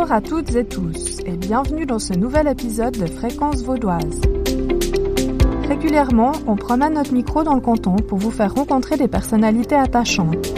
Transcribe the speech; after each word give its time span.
Bonjour 0.00 0.16
à 0.16 0.22
toutes 0.22 0.56
et 0.56 0.64
tous 0.64 1.18
et 1.26 1.36
bienvenue 1.36 1.84
dans 1.84 1.98
ce 1.98 2.14
nouvel 2.14 2.48
épisode 2.48 2.96
de 2.96 3.04
Fréquence 3.04 3.62
Vaudoise. 3.62 4.22
Régulièrement, 5.68 6.32
on 6.46 6.56
promène 6.56 6.94
notre 6.94 7.12
micro 7.12 7.42
dans 7.42 7.54
le 7.54 7.60
canton 7.60 7.96
pour 7.96 8.16
vous 8.16 8.30
faire 8.30 8.54
rencontrer 8.54 8.96
des 8.96 9.08
personnalités 9.08 9.74
attachantes. 9.74 10.54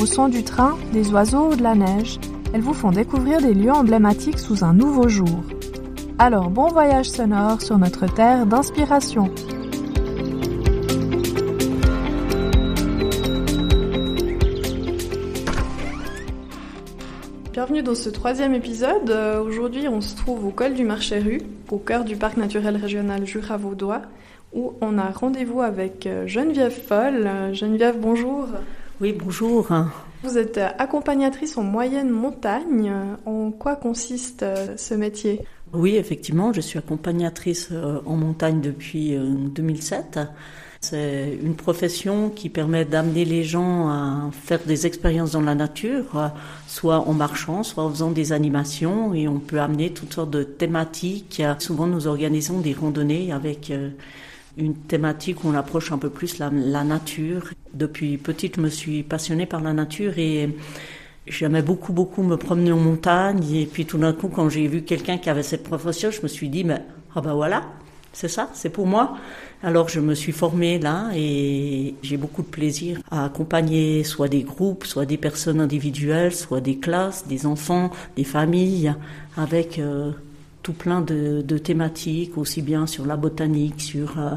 Au 0.00 0.06
son 0.06 0.30
du 0.30 0.44
train, 0.44 0.78
des 0.94 1.10
oiseaux 1.10 1.50
ou 1.52 1.56
de 1.56 1.62
la 1.62 1.74
neige, 1.74 2.18
elles 2.54 2.62
vous 2.62 2.72
font 2.72 2.90
découvrir 2.90 3.42
des 3.42 3.52
lieux 3.52 3.70
emblématiques 3.70 4.38
sous 4.38 4.64
un 4.64 4.72
nouveau 4.72 5.06
jour. 5.08 5.42
Alors 6.18 6.48
bon 6.48 6.68
voyage 6.68 7.10
sonore 7.10 7.60
sur 7.60 7.76
notre 7.76 8.06
terre 8.06 8.46
d'inspiration. 8.46 9.30
Bienvenue 17.78 17.94
dans 17.94 18.02
ce 18.02 18.10
troisième 18.10 18.54
épisode. 18.54 19.08
Euh, 19.08 19.40
Aujourd'hui, 19.40 19.86
on 19.86 20.00
se 20.00 20.16
trouve 20.16 20.44
au 20.44 20.50
col 20.50 20.74
du 20.74 20.82
Marché 20.82 21.20
Rue, 21.20 21.42
au 21.70 21.78
cœur 21.78 22.02
du 22.04 22.16
parc 22.16 22.36
naturel 22.36 22.76
régional 22.76 23.24
Jura-Vaudois, 23.24 24.02
où 24.52 24.72
on 24.80 24.98
a 24.98 25.08
rendez-vous 25.12 25.60
avec 25.60 26.04
euh, 26.04 26.26
Geneviève 26.26 26.72
Foll. 26.72 27.24
Euh, 27.24 27.54
Geneviève, 27.54 27.96
bonjour. 28.00 28.48
Oui, 29.00 29.12
bonjour. 29.12 29.68
Vous 30.24 30.38
êtes 30.38 30.58
accompagnatrice 30.58 31.56
en 31.56 31.62
moyenne 31.62 32.10
montagne. 32.10 32.92
En 33.26 33.52
quoi 33.52 33.76
consiste 33.76 34.44
ce 34.76 34.94
métier? 34.94 35.44
Oui, 35.72 35.94
effectivement, 35.94 36.52
je 36.52 36.60
suis 36.60 36.80
accompagnatrice 36.80 37.70
en 38.04 38.16
montagne 38.16 38.60
depuis 38.60 39.14
euh, 39.14 39.22
2007. 39.24 40.18
C'est 40.80 41.36
une 41.42 41.56
profession 41.56 42.30
qui 42.30 42.48
permet 42.48 42.84
d'amener 42.84 43.24
les 43.24 43.42
gens 43.42 43.88
à 43.88 44.30
faire 44.32 44.60
des 44.64 44.86
expériences 44.86 45.32
dans 45.32 45.40
la 45.40 45.56
nature, 45.56 46.04
euh, 46.14 46.28
soit 46.68 47.00
en 47.00 47.14
marchant, 47.14 47.64
soit 47.64 47.82
en 47.82 47.90
faisant 47.90 48.12
des 48.12 48.32
animations, 48.32 49.12
et 49.12 49.26
on 49.26 49.40
peut 49.40 49.60
amener 49.60 49.90
toutes 49.90 50.14
sortes 50.14 50.30
de 50.30 50.44
thématiques. 50.44 51.42
Souvent, 51.58 51.88
nous 51.88 52.06
organisons 52.06 52.60
des 52.60 52.74
randonnées 52.74 53.32
avec 53.32 53.72
euh, 53.72 53.90
une 54.56 54.74
thématique 54.74 55.42
où 55.42 55.48
on 55.48 55.54
approche 55.54 55.90
un 55.90 55.98
peu 55.98 56.10
plus 56.10 56.38
la, 56.38 56.50
nature. 56.50 57.50
Depuis 57.74 58.16
petite, 58.16 58.56
je 58.56 58.60
me 58.60 58.68
suis 58.68 59.02
passionnée 59.02 59.46
par 59.46 59.60
la 59.60 59.72
nature 59.72 60.18
et 60.18 60.54
J'aimais 61.30 61.60
beaucoup, 61.60 61.92
beaucoup 61.92 62.22
me 62.22 62.36
promener 62.36 62.72
en 62.72 62.78
montagne. 62.78 63.44
Et 63.52 63.66
puis 63.66 63.84
tout 63.84 63.98
d'un 63.98 64.14
coup, 64.14 64.28
quand 64.28 64.48
j'ai 64.48 64.66
vu 64.66 64.82
quelqu'un 64.82 65.18
qui 65.18 65.28
avait 65.28 65.42
cette 65.42 65.62
profession, 65.62 66.10
je 66.10 66.22
me 66.22 66.28
suis 66.28 66.48
dit, 66.48 66.64
mais 66.64 66.80
ah 67.14 67.20
ben 67.20 67.34
voilà, 67.34 67.64
c'est 68.12 68.28
ça, 68.28 68.50
c'est 68.54 68.70
pour 68.70 68.86
moi. 68.86 69.16
Alors 69.62 69.88
je 69.88 69.98
me 70.00 70.14
suis 70.14 70.32
formée 70.32 70.78
là 70.78 71.10
et 71.16 71.94
j'ai 72.02 72.16
beaucoup 72.16 72.42
de 72.42 72.46
plaisir 72.48 73.00
à 73.10 73.24
accompagner 73.24 74.04
soit 74.04 74.28
des 74.28 74.42
groupes, 74.42 74.84
soit 74.84 75.04
des 75.04 75.16
personnes 75.16 75.60
individuelles, 75.60 76.34
soit 76.34 76.60
des 76.60 76.78
classes, 76.78 77.26
des 77.26 77.44
enfants, 77.44 77.90
des 78.16 78.24
familles, 78.24 78.94
avec 79.36 79.78
euh, 79.78 80.12
tout 80.62 80.72
plein 80.72 81.00
de, 81.00 81.42
thématiques, 81.58 82.38
aussi 82.38 82.62
bien 82.62 82.86
sur 82.86 83.04
la 83.06 83.16
botanique, 83.16 83.80
sur 83.80 84.18
euh, 84.18 84.30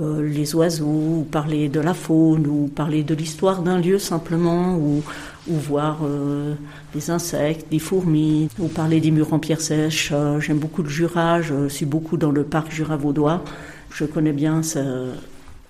euh, 0.00 0.22
les 0.22 0.54
oiseaux, 0.54 0.84
ou 0.86 1.26
parler 1.28 1.68
de 1.68 1.80
la 1.80 1.92
faune, 1.92 2.46
ou 2.46 2.68
parler 2.68 3.02
de 3.02 3.16
l'histoire 3.16 3.62
d'un 3.62 3.80
lieu 3.80 3.98
simplement, 3.98 4.76
ou, 4.76 5.02
voir 5.48 6.00
euh, 6.04 6.54
des 6.94 7.10
insectes, 7.10 7.66
des 7.70 7.80
fourmis, 7.80 8.48
ou 8.60 8.68
parler 8.68 9.00
des 9.00 9.10
murs 9.10 9.32
en 9.32 9.40
pierre 9.40 9.60
sèche. 9.60 10.10
Euh, 10.12 10.38
J'aime 10.38 10.58
beaucoup 10.58 10.82
le 10.82 10.88
Jura, 10.88 11.42
je 11.42 11.68
suis 11.68 11.86
beaucoup 11.86 12.16
dans 12.16 12.30
le 12.30 12.44
parc 12.44 12.70
Jura-Vaudois. 12.70 13.42
Je 13.90 14.04
connais 14.04 14.32
bien 14.32 14.60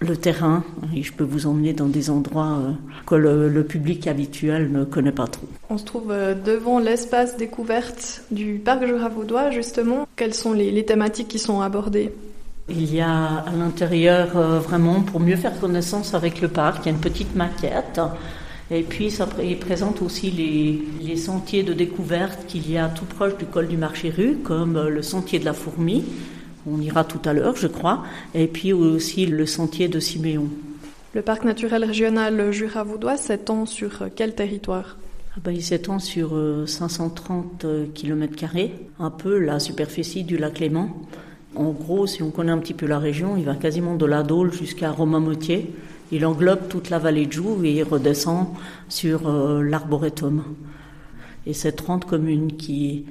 le 0.00 0.16
terrain 0.16 0.62
et 0.94 1.02
je 1.02 1.12
peux 1.12 1.24
vous 1.24 1.46
emmener 1.46 1.72
dans 1.72 1.86
des 1.86 2.10
endroits 2.10 2.58
que 3.06 3.14
le, 3.14 3.62
public 3.62 4.08
habituel 4.08 4.70
ne 4.70 4.84
connaît 4.84 5.12
pas 5.12 5.28
trop. 5.28 5.46
On 5.70 5.78
se 5.78 5.84
trouve 5.84 6.12
devant 6.44 6.80
l'espace 6.80 7.36
découverte 7.36 8.24
du 8.30 8.60
parc 8.62 8.84
Jura-Vaudois, 8.84 9.52
justement. 9.52 10.06
Quelles 10.16 10.34
sont 10.34 10.52
les 10.52 10.84
thématiques 10.84 11.28
qui 11.28 11.38
sont 11.38 11.62
abordées? 11.62 12.12
Il 12.70 12.94
y 12.94 13.00
a 13.00 13.38
à 13.38 13.52
l'intérieur 13.52 14.36
euh, 14.36 14.58
vraiment 14.60 15.00
pour 15.00 15.20
mieux 15.20 15.36
faire 15.36 15.58
connaissance 15.58 16.14
avec 16.14 16.40
le 16.40 16.48
parc, 16.48 16.84
il 16.84 16.86
y 16.86 16.88
a 16.88 16.92
une 16.92 17.00
petite 17.00 17.34
maquette. 17.34 18.00
Et 18.70 18.82
puis 18.82 19.10
ça 19.10 19.26
il 19.42 19.58
présente 19.58 20.02
aussi 20.02 20.30
les, 20.30 20.82
les 21.00 21.16
sentiers 21.16 21.62
de 21.62 21.72
découverte 21.72 22.46
qu'il 22.46 22.70
y 22.70 22.76
a 22.76 22.88
tout 22.88 23.06
proche 23.06 23.36
du 23.38 23.46
col 23.46 23.66
du 23.66 23.78
marché 23.78 24.10
rue, 24.10 24.36
comme 24.36 24.76
euh, 24.76 24.90
le 24.90 25.00
sentier 25.00 25.38
de 25.38 25.46
la 25.46 25.54
fourmi, 25.54 26.04
on 26.70 26.78
ira 26.80 27.04
tout 27.04 27.20
à 27.24 27.32
l'heure 27.32 27.56
je 27.56 27.66
crois, 27.66 28.04
et 28.34 28.46
puis 28.46 28.74
aussi 28.74 29.24
le 29.24 29.46
sentier 29.46 29.88
de 29.88 29.98
Siméon. 29.98 30.48
Le 31.14 31.22
parc 31.22 31.44
naturel 31.44 31.82
régional 31.84 32.52
Jura-Vaudois 32.52 33.16
s'étend 33.16 33.64
sur 33.64 34.02
euh, 34.02 34.08
quel 34.14 34.34
territoire? 34.34 34.98
Ah 35.34 35.40
ben, 35.42 35.52
il 35.52 35.62
s'étend 35.62 35.98
sur 35.98 36.34
euh, 36.34 36.66
530 36.66 37.64
km, 37.94 38.44
un 39.00 39.10
peu 39.10 39.38
la 39.38 39.60
superficie 39.60 40.24
du 40.24 40.36
lac 40.36 40.58
Léman. 40.58 40.90
En 41.58 41.72
gros, 41.72 42.06
si 42.06 42.22
on 42.22 42.30
connaît 42.30 42.52
un 42.52 42.58
petit 42.58 42.72
peu 42.72 42.86
la 42.86 43.00
région, 43.00 43.36
il 43.36 43.44
va 43.44 43.56
quasiment 43.56 43.96
de 43.96 44.06
la 44.06 44.22
Dôle 44.22 44.52
jusqu'à 44.52 44.92
Romain-Motier. 44.92 45.74
Il 46.12 46.24
englobe 46.24 46.68
toute 46.68 46.88
la 46.88 47.00
vallée 47.00 47.26
de 47.26 47.32
Joux 47.32 47.64
et 47.64 47.72
il 47.72 47.82
redescend 47.82 48.46
sur 48.88 49.28
euh, 49.28 49.60
l'arboretum. 49.64 50.44
Et 51.46 51.54
c'est 51.54 51.72
30 51.72 52.04
communes 52.04 52.56
qui 52.56 53.06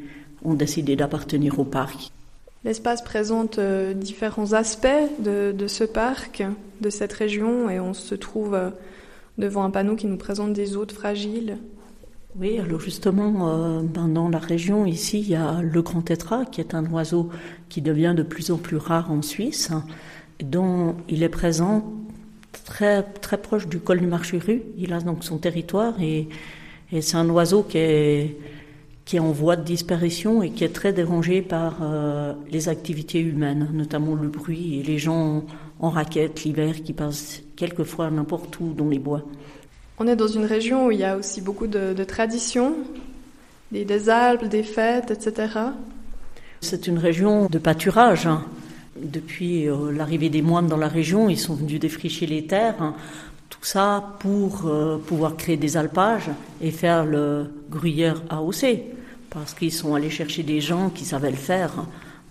ont 0.45 0.53
décidé 0.53 0.95
d'appartenir 0.95 1.59
au 1.59 1.65
parc. 1.65 2.09
L'espace 2.63 3.03
présente 3.03 3.59
euh, 3.59 3.93
différents 3.93 4.53
aspects 4.53 4.87
de, 5.19 5.51
de 5.51 5.67
ce 5.67 5.83
parc, 5.83 6.41
de 6.79 6.89
cette 6.89 7.11
région, 7.11 7.69
et 7.69 7.81
on 7.81 7.93
se 7.93 8.15
trouve 8.15 8.55
euh, 8.55 8.69
devant 9.37 9.65
un 9.65 9.71
panneau 9.71 9.97
qui 9.97 10.07
nous 10.07 10.17
présente 10.17 10.53
des 10.53 10.77
hôtes 10.77 10.93
fragiles. 10.93 11.57
Oui, 12.39 12.59
alors 12.59 12.79
justement, 12.79 13.49
euh, 13.49 13.81
ben, 13.81 14.07
dans 14.07 14.29
la 14.29 14.37
région 14.37 14.85
ici, 14.85 15.21
il 15.21 15.29
y 15.29 15.35
a 15.35 15.59
le 15.63 15.81
grand 15.81 16.01
tétras, 16.01 16.45
qui 16.45 16.61
est 16.61 16.75
un 16.75 16.85
oiseau 16.91 17.29
qui 17.67 17.81
devient 17.81 18.13
de 18.15 18.21
plus 18.21 18.51
en 18.51 18.57
plus 18.57 18.77
rare 18.77 19.11
en 19.11 19.23
Suisse, 19.23 19.71
dont 20.43 20.95
il 21.09 21.23
est 21.23 21.29
présent 21.29 21.91
très 22.65 23.01
très 23.01 23.37
proche 23.37 23.67
du 23.67 23.79
col 23.79 24.01
du 24.01 24.05
Marchuru. 24.05 24.61
Il 24.77 24.93
a 24.93 24.99
donc 25.01 25.23
son 25.23 25.39
territoire 25.39 25.99
et, 25.99 26.27
c'est 27.01 27.17
un 27.17 27.27
oiseau 27.29 27.63
qui 27.63 27.79
est 27.79 28.37
qui 29.05 29.15
est 29.17 29.19
en 29.19 29.31
voie 29.31 29.55
de 29.55 29.63
disparition 29.63 30.43
et 30.43 30.51
qui 30.51 30.63
est 30.63 30.73
très 30.73 30.93
dérangé 30.93 31.41
par 31.41 31.77
euh, 31.81 32.33
les 32.51 32.69
activités 32.69 33.19
humaines, 33.19 33.69
notamment 33.73 34.15
le 34.15 34.27
bruit 34.27 34.79
et 34.79 34.83
les 34.83 34.99
gens 34.99 35.45
en 35.79 35.89
raquettes 35.89 36.43
l'hiver 36.43 36.83
qui 36.83 36.93
passent 36.93 37.41
quelquefois 37.55 38.11
n'importe 38.11 38.59
où 38.59 38.73
dans 38.73 38.89
les 38.89 38.99
bois. 38.99 39.23
On 39.99 40.07
est 40.07 40.15
dans 40.15 40.27
une 40.27 40.45
région 40.45 40.87
où 40.87 40.91
il 40.91 40.99
y 40.99 41.03
a 41.03 41.17
aussi 41.17 41.41
beaucoup 41.41 41.65
de, 41.65 42.03
traditions, 42.03 42.75
des, 43.71 44.09
Alpes, 44.09 44.45
des 44.45 44.61
fêtes, 44.63 45.09
etc. 45.09 45.47
C'est 46.61 46.85
une 46.87 46.99
région 46.99 47.47
de 47.47 47.57
pâturage. 47.57 48.27
hein. 48.27 48.45
Depuis 49.01 49.67
euh, 49.67 49.91
l'arrivée 49.91 50.29
des 50.29 50.41
moines 50.43 50.67
dans 50.67 50.77
la 50.77 50.87
région, 50.87 51.29
ils 51.29 51.37
sont 51.39 51.55
venus 51.55 51.79
défricher 51.79 52.27
les 52.27 52.45
terres. 52.45 52.81
hein. 52.81 52.95
Tout 53.49 53.63
ça 53.63 54.15
pour 54.19 54.67
euh, 54.67 54.97
pouvoir 54.97 55.35
créer 55.35 55.57
des 55.57 55.77
alpages 55.77 56.29
et 56.61 56.69
faire 56.69 57.03
le 57.05 57.49
gruyère 57.69 58.21
AOC. 58.29 58.65
Parce 59.31 59.53
qu'ils 59.55 59.73
sont 59.73 59.95
allés 59.95 60.09
chercher 60.11 60.43
des 60.43 60.61
gens 60.61 60.89
qui 60.89 61.05
savaient 61.05 61.31
le 61.31 61.37
faire 61.37 61.71
hein, 61.79 61.87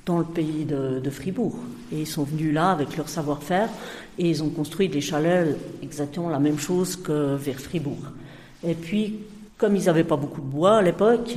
dans 0.07 0.19
le 0.19 0.25
pays 0.25 0.65
de 0.65 1.11
Fribourg. 1.11 1.57
Et 1.93 2.01
ils 2.01 2.07
sont 2.07 2.23
venus 2.25 2.55
là 2.55 2.71
avec 2.71 2.97
leur 2.97 3.09
savoir-faire 3.09 3.69
et 4.19 4.31
ils 4.31 4.43
ont 4.43 4.49
construit 4.49 4.89
des 4.89 5.01
chalets 5.01 5.57
exactement 5.83 6.29
la 6.29 6.39
même 6.39 6.59
chose 6.59 6.97
que 6.97 7.37
vers 7.37 7.61
Fribourg. 7.61 8.13
Et 8.67 8.75
puis, 8.75 9.21
comme 9.59 9.77
ils 9.77 9.85
n'avaient 9.85 10.05
pas 10.05 10.17
beaucoup 10.17 10.41
de 10.41 10.47
bois 10.47 10.79
à 10.79 10.83
l'époque, 10.83 11.37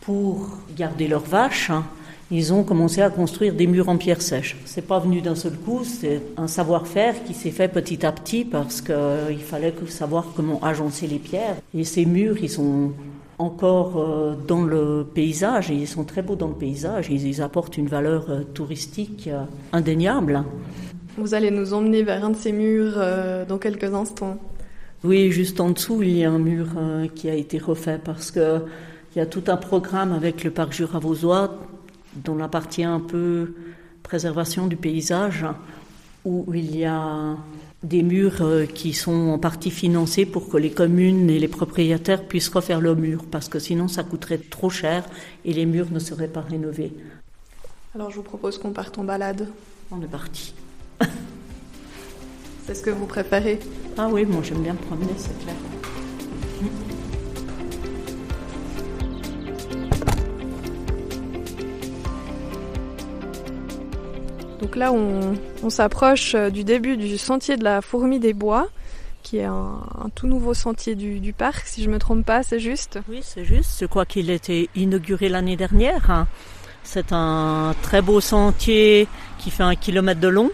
pour 0.00 0.48
garder 0.76 1.08
leurs 1.08 1.24
vaches, 1.24 1.70
ils 2.30 2.52
ont 2.52 2.62
commencé 2.62 3.00
à 3.00 3.10
construire 3.10 3.54
des 3.54 3.66
murs 3.66 3.88
en 3.88 3.96
pierre 3.96 4.22
sèche. 4.22 4.56
C'est 4.64 4.86
pas 4.86 4.98
venu 4.98 5.20
d'un 5.20 5.34
seul 5.34 5.56
coup, 5.56 5.82
c'est 5.84 6.20
un 6.36 6.48
savoir-faire 6.48 7.22
qui 7.24 7.34
s'est 7.34 7.50
fait 7.50 7.68
petit 7.68 8.04
à 8.04 8.12
petit 8.12 8.44
parce 8.44 8.80
qu'il 8.80 9.42
fallait 9.44 9.74
savoir 9.88 10.26
comment 10.34 10.60
agencer 10.62 11.06
les 11.06 11.18
pierres. 11.18 11.56
Et 11.74 11.84
ces 11.84 12.06
murs, 12.06 12.36
ils 12.42 12.50
sont 12.50 12.92
encore 13.38 13.98
euh, 13.98 14.34
dans 14.46 14.62
le 14.62 15.06
paysage 15.14 15.70
et 15.70 15.74
ils 15.74 15.88
sont 15.88 16.04
très 16.04 16.22
beaux 16.22 16.36
dans 16.36 16.48
le 16.48 16.54
paysage. 16.54 17.08
Ils, 17.10 17.26
ils 17.26 17.42
apportent 17.42 17.76
une 17.76 17.88
valeur 17.88 18.26
euh, 18.28 18.42
touristique 18.42 19.28
euh, 19.28 19.44
indéniable. 19.72 20.44
Vous 21.16 21.34
allez 21.34 21.50
nous 21.50 21.74
emmener 21.74 22.02
vers 22.02 22.24
un 22.24 22.30
de 22.30 22.36
ces 22.36 22.52
murs 22.52 22.94
euh, 22.96 23.44
dans 23.44 23.58
quelques 23.58 23.94
instants. 23.94 24.38
Oui, 25.04 25.30
juste 25.30 25.60
en 25.60 25.70
dessous, 25.70 26.02
il 26.02 26.16
y 26.16 26.24
a 26.24 26.30
un 26.30 26.38
mur 26.38 26.66
euh, 26.76 27.06
qui 27.14 27.28
a 27.28 27.34
été 27.34 27.58
refait 27.58 28.00
parce 28.02 28.30
que 28.30 28.62
il 29.14 29.18
y 29.18 29.22
a 29.22 29.26
tout 29.26 29.44
un 29.46 29.56
programme 29.56 30.12
avec 30.12 30.42
le 30.42 30.50
parc 30.50 30.72
Jura-Vaudois 30.72 31.60
dont 32.16 32.34
la 32.34 32.48
partie 32.48 32.82
un 32.82 32.98
peu 32.98 33.54
préservation 34.02 34.66
du 34.66 34.76
paysage 34.76 35.46
où 36.24 36.46
il 36.52 36.76
y 36.76 36.84
a 36.84 37.36
des 37.84 38.02
murs 38.02 38.40
euh, 38.40 38.66
qui 38.66 38.92
sont 38.92 39.28
en 39.28 39.38
partie 39.38 39.70
financés 39.70 40.26
pour 40.26 40.48
que 40.48 40.56
les 40.56 40.70
communes 40.70 41.30
et 41.30 41.38
les 41.38 41.48
propriétaires 41.48 42.24
puissent 42.24 42.48
refaire 42.48 42.80
leurs 42.80 42.96
murs 42.96 43.24
parce 43.30 43.48
que 43.48 43.60
sinon 43.60 43.86
ça 43.86 44.02
coûterait 44.02 44.38
trop 44.38 44.70
cher 44.70 45.04
et 45.44 45.52
les 45.52 45.66
murs 45.66 45.92
ne 45.92 46.00
seraient 46.00 46.28
pas 46.28 46.40
rénovés. 46.40 46.92
Alors 47.94 48.10
je 48.10 48.16
vous 48.16 48.22
propose 48.22 48.58
qu'on 48.58 48.72
parte 48.72 48.98
en 48.98 49.04
balade. 49.04 49.46
On 49.92 50.02
est 50.02 50.10
parti. 50.10 50.54
c'est 52.66 52.74
ce 52.74 52.82
que 52.82 52.90
vous 52.90 53.06
préférez 53.06 53.60
Ah 53.96 54.08
oui, 54.10 54.26
j'aime 54.42 54.62
bien 54.62 54.74
promener, 54.74 55.14
c'est 55.16 55.38
clair. 55.42 55.54
Donc 64.64 64.76
là, 64.76 64.92
on, 64.92 65.68
s'approche 65.68 66.34
euh, 66.34 66.48
du 66.48 66.64
début 66.64 66.96
du 66.96 67.18
sentier 67.18 67.58
de 67.58 67.64
la 67.64 67.82
fourmi 67.82 68.18
des 68.18 68.32
bois, 68.32 68.68
qui 69.22 69.36
est 69.36 69.44
un, 69.44 69.82
tout 70.14 70.26
nouveau 70.26 70.54
sentier 70.54 70.94
du, 70.94 71.32
parc, 71.34 71.66
si 71.66 71.82
je 71.82 71.88
ne 71.88 71.94
me 71.94 71.98
trompe 71.98 72.24
pas, 72.24 72.42
c'est 72.42 72.58
juste 72.58 72.98
Oui, 73.10 73.20
c'est 73.22 73.44
juste. 73.44 73.76
Je 73.80 73.84
crois 73.84 74.06
qu'il 74.06 74.30
a 74.30 74.34
été 74.34 74.70
inauguré 74.74 75.28
l'année 75.28 75.56
dernière. 75.56 76.10
Hein. 76.10 76.26
C'est 76.82 77.12
un 77.12 77.74
très 77.82 78.00
beau 78.00 78.22
sentier 78.22 79.06
qui 79.38 79.50
fait 79.50 79.62
un 79.62 79.74
kilomètre 79.74 80.20
de 80.20 80.28
long 80.28 80.50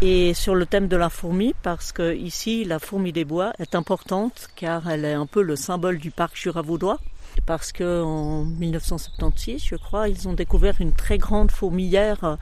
et 0.00 0.32
sur 0.32 0.54
le 0.54 0.64
thème 0.64 0.86
de 0.86 0.96
la 0.96 1.10
fourmi, 1.10 1.54
parce 1.62 1.90
que 1.90 2.14
ici, 2.14 2.64
la 2.64 2.78
fourmi 2.78 3.12
des 3.12 3.24
bois 3.24 3.52
est 3.58 3.74
importante 3.74 4.48
car 4.54 4.88
elle 4.88 5.04
est 5.04 5.14
un 5.14 5.26
peu 5.26 5.42
le 5.42 5.56
symbole 5.56 5.98
du 5.98 6.12
parc 6.12 6.36
Jura-Vaudois 6.36 7.00
parce 7.46 7.72
que 7.72 8.02
en 8.02 8.44
1976, 8.44 9.64
je 9.64 9.74
crois, 9.74 10.08
ils 10.08 10.28
ont 10.28 10.34
découvert 10.34 10.74
une 10.80 10.92
très 10.92 11.18
grande 11.18 11.50
fourmilière, 11.50 12.38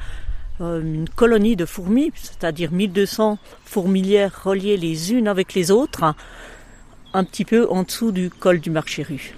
euh, 0.60 0.82
une 0.82 1.08
colonie 1.08 1.56
de 1.56 1.64
fourmis, 1.64 2.12
c'est-à-dire 2.14 2.72
1200 2.72 3.38
fourmilières 3.64 4.42
reliées 4.44 4.76
les 4.76 5.14
unes 5.14 5.28
avec 5.28 5.54
les 5.54 5.70
autres, 5.70 6.14
un 7.14 7.24
petit 7.24 7.46
peu 7.46 7.66
en 7.70 7.84
dessous 7.84 8.12
du 8.12 8.28
col 8.28 8.60
du 8.60 8.70
Marché-Rue. 8.70 9.34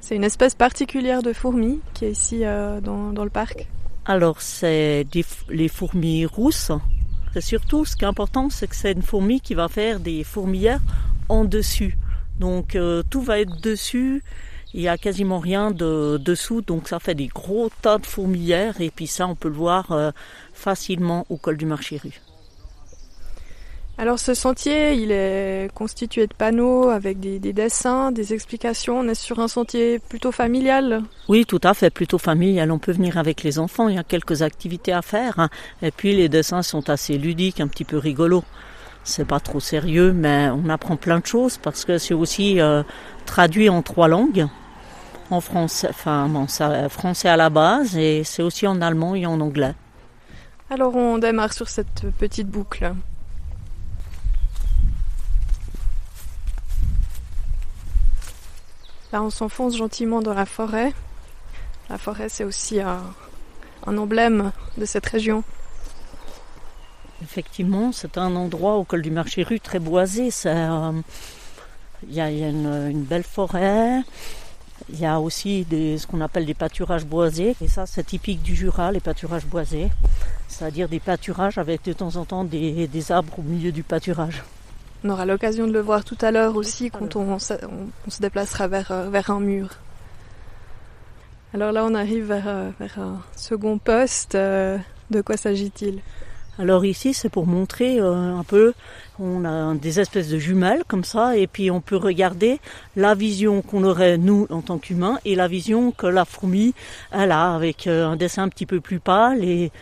C'est 0.00 0.16
une 0.16 0.24
espèce 0.24 0.54
particulière 0.56 1.22
de 1.22 1.32
fourmi 1.32 1.80
qui 1.94 2.06
est 2.06 2.10
ici 2.10 2.40
euh, 2.44 2.80
dans, 2.80 3.12
le 3.24 3.30
parc? 3.30 3.68
Alors, 4.04 4.40
c'est 4.42 5.06
les 5.48 5.68
fourmis 5.68 6.26
rousses. 6.26 6.72
C'est 7.34 7.40
surtout, 7.40 7.84
ce 7.84 7.96
qui 7.96 8.04
est 8.04 8.06
important, 8.06 8.48
c'est 8.48 8.68
que 8.68 8.76
c'est 8.76 8.92
une 8.92 9.02
fourmi 9.02 9.40
qui 9.40 9.54
va 9.54 9.66
faire 9.66 9.98
des 9.98 10.22
fourmilières 10.22 10.80
en 11.28 11.44
dessus. 11.44 11.98
Donc 12.38 12.76
euh, 12.76 13.02
tout 13.10 13.22
va 13.22 13.40
être 13.40 13.60
dessus. 13.60 14.22
Il 14.72 14.82
n'y 14.82 14.88
a 14.88 14.96
quasiment 14.96 15.40
rien 15.40 15.72
de 15.72 16.16
dessous, 16.16 16.60
donc 16.60 16.86
ça 16.86 17.00
fait 17.00 17.16
des 17.16 17.26
gros 17.26 17.70
tas 17.82 17.98
de 17.98 18.06
fourmilières 18.06 18.80
et 18.80 18.90
puis 18.90 19.08
ça 19.08 19.26
on 19.26 19.34
peut 19.34 19.48
le 19.48 19.54
voir 19.54 19.90
euh, 19.90 20.12
facilement 20.52 21.26
au 21.28 21.36
col 21.36 21.56
du 21.56 21.66
marché 21.66 21.96
rue. 21.96 22.20
Alors 23.96 24.18
ce 24.18 24.34
sentier, 24.34 24.94
il 24.94 25.12
est 25.12 25.72
constitué 25.72 26.26
de 26.26 26.34
panneaux 26.34 26.88
avec 26.88 27.20
des, 27.20 27.38
dessins, 27.38 28.10
des 28.10 28.32
explications. 28.34 28.98
On 28.98 29.08
est 29.08 29.14
sur 29.14 29.38
un 29.38 29.46
sentier 29.46 30.00
plutôt 30.00 30.32
familial. 30.32 31.04
Oui, 31.28 31.44
tout 31.46 31.60
à 31.62 31.74
fait, 31.74 31.90
plutôt 31.90 32.18
familial. 32.18 32.72
On 32.72 32.80
peut 32.80 32.92
venir 32.92 33.18
avec 33.18 33.44
les 33.44 33.60
enfants, 33.60 33.88
il 33.88 33.94
y 33.94 33.98
a 33.98 34.02
quelques 34.02 34.42
activités 34.42 34.92
à 34.92 35.00
faire. 35.00 35.38
Hein. 35.38 35.48
Et 35.80 35.92
puis 35.92 36.14
les 36.16 36.28
dessins 36.28 36.62
sont 36.62 36.90
assez 36.90 37.18
ludiques, 37.18 37.60
un 37.60 37.68
petit 37.68 37.84
peu 37.84 37.98
rigolos 37.98 38.44
c'est 39.04 39.26
pas 39.26 39.38
trop 39.38 39.60
sérieux, 39.60 40.12
mais 40.12 40.48
on 40.48 40.68
apprend 40.68 40.96
plein 40.96 41.20
de 41.20 41.26
choses 41.26 41.58
parce 41.58 41.84
que 41.84 41.98
c'est 41.98 42.14
aussi 42.14 42.60
euh, 42.60 42.82
traduit 43.26 43.68
en 43.68 43.82
trois 43.82 44.08
langues. 44.08 44.46
En 45.30 45.40
français, 45.40 45.88
enfin, 45.90 46.28
bon, 46.28 46.48
ça, 46.48 46.88
français 46.88 47.28
à 47.28 47.36
la 47.36 47.50
base 47.50 47.96
et 47.96 48.24
c'est 48.24 48.42
aussi 48.42 48.66
en 48.66 48.80
allemand 48.80 49.14
et 49.14 49.26
en 49.26 49.40
anglais. 49.40 49.74
Alors 50.70 50.96
on 50.96 51.18
démarre 51.18 51.52
sur 51.52 51.68
cette 51.68 52.06
petite 52.18 52.48
boucle. 52.48 52.92
On 59.22 59.30
s'enfonce 59.30 59.76
gentiment 59.76 60.20
dans 60.20 60.34
la 60.34 60.46
forêt. 60.46 60.92
La 61.88 61.98
forêt, 61.98 62.28
c'est 62.28 62.44
aussi 62.44 62.80
un 62.80 63.02
emblème 63.86 64.52
de 64.78 64.84
cette 64.84 65.06
région. 65.06 65.44
Effectivement, 67.24 67.90
c'est 67.90 68.18
un 68.18 68.36
endroit 68.36 68.74
au 68.74 68.84
col 68.84 69.00
du 69.00 69.10
marché 69.10 69.42
rue 69.42 69.58
très 69.58 69.78
boisé. 69.78 70.28
Euh, 70.44 70.92
il 72.06 72.14
y 72.14 72.20
a, 72.20 72.28
une, 72.28 73.02
belle 73.02 73.22
forêt. 73.22 74.02
Il 74.92 75.00
y 75.00 75.06
a 75.06 75.18
aussi 75.18 75.66
ce 75.70 76.06
qu'on 76.06 76.20
appelle 76.20 76.44
des 76.44 76.52
pâturages 76.52 77.06
boisés. 77.06 77.56
Et 77.62 77.68
ça, 77.68 77.86
c'est 77.86 78.04
typique 78.04 78.42
du 78.42 78.54
Jura, 78.54 78.92
les 78.92 79.00
pâturages 79.00 79.46
boisés. 79.46 79.88
C'est-à-dire 80.48 80.88
des 80.88 81.00
pâturages 81.00 81.56
avec 81.56 81.82
de 81.84 81.94
temps 81.94 82.16
en 82.16 82.26
temps 82.26 82.44
des, 82.44 82.88
arbres 83.10 83.38
au 83.38 83.42
milieu 83.42 83.72
du 83.72 83.82
pâturage. 83.82 84.42
On 85.04 85.10
aura 85.10 85.26
l'occasion 85.26 85.66
de 85.66 85.72
le 85.72 85.80
voir 85.80 86.04
tout 86.04 86.18
à 86.22 86.30
l'heure 86.30 86.56
aussi 86.56 86.90
quand 86.90 87.14
on, 87.16 87.38
se 87.38 87.54
déplacera 88.20 88.66
vers, 88.68 88.90
euh, 88.90 89.10
vers 89.10 89.30
un 89.30 89.40
mur. 89.40 89.68
Alors 91.52 91.70
là, 91.70 91.84
on 91.84 91.94
arrive 91.94 92.24
vers, 92.24 92.48
euh, 92.48 92.70
vers 92.80 92.98
un 92.98 93.20
second 93.36 93.78
poste. 93.78 94.34
De 94.34 95.20
quoi 95.22 95.36
s'agit-il? 95.36 96.00
Alors 96.56 96.84
ici, 96.84 97.14
c'est 97.14 97.28
pour 97.28 97.46
montrer 97.46 97.98
euh, 97.98 98.36
un 98.36 98.44
peu, 98.44 98.74
on 99.18 99.44
a 99.44 99.74
des 99.74 99.98
espèces 99.98 100.28
de 100.28 100.38
jumelles 100.38 100.84
comme 100.86 101.02
ça, 101.02 101.36
et 101.36 101.48
puis 101.48 101.68
on 101.72 101.80
peut 101.80 101.96
regarder 101.96 102.60
la 102.94 103.14
vision 103.14 103.60
qu'on 103.60 103.82
aurait 103.82 104.18
nous 104.18 104.46
en 104.50 104.62
tant 104.62 104.78
qu'humains 104.78 105.18
et 105.24 105.34
la 105.34 105.48
vision 105.48 105.90
que 105.90 106.06
la 106.06 106.24
fourmi 106.24 106.72
elle 107.10 107.32
a 107.32 107.54
avec 107.54 107.88
euh, 107.88 108.06
un 108.06 108.14
dessin 108.14 108.44
un 108.44 108.48
petit 108.48 108.66
peu 108.66 108.80
plus 108.80 109.00
pâle 109.00 109.42
et, 109.42 109.72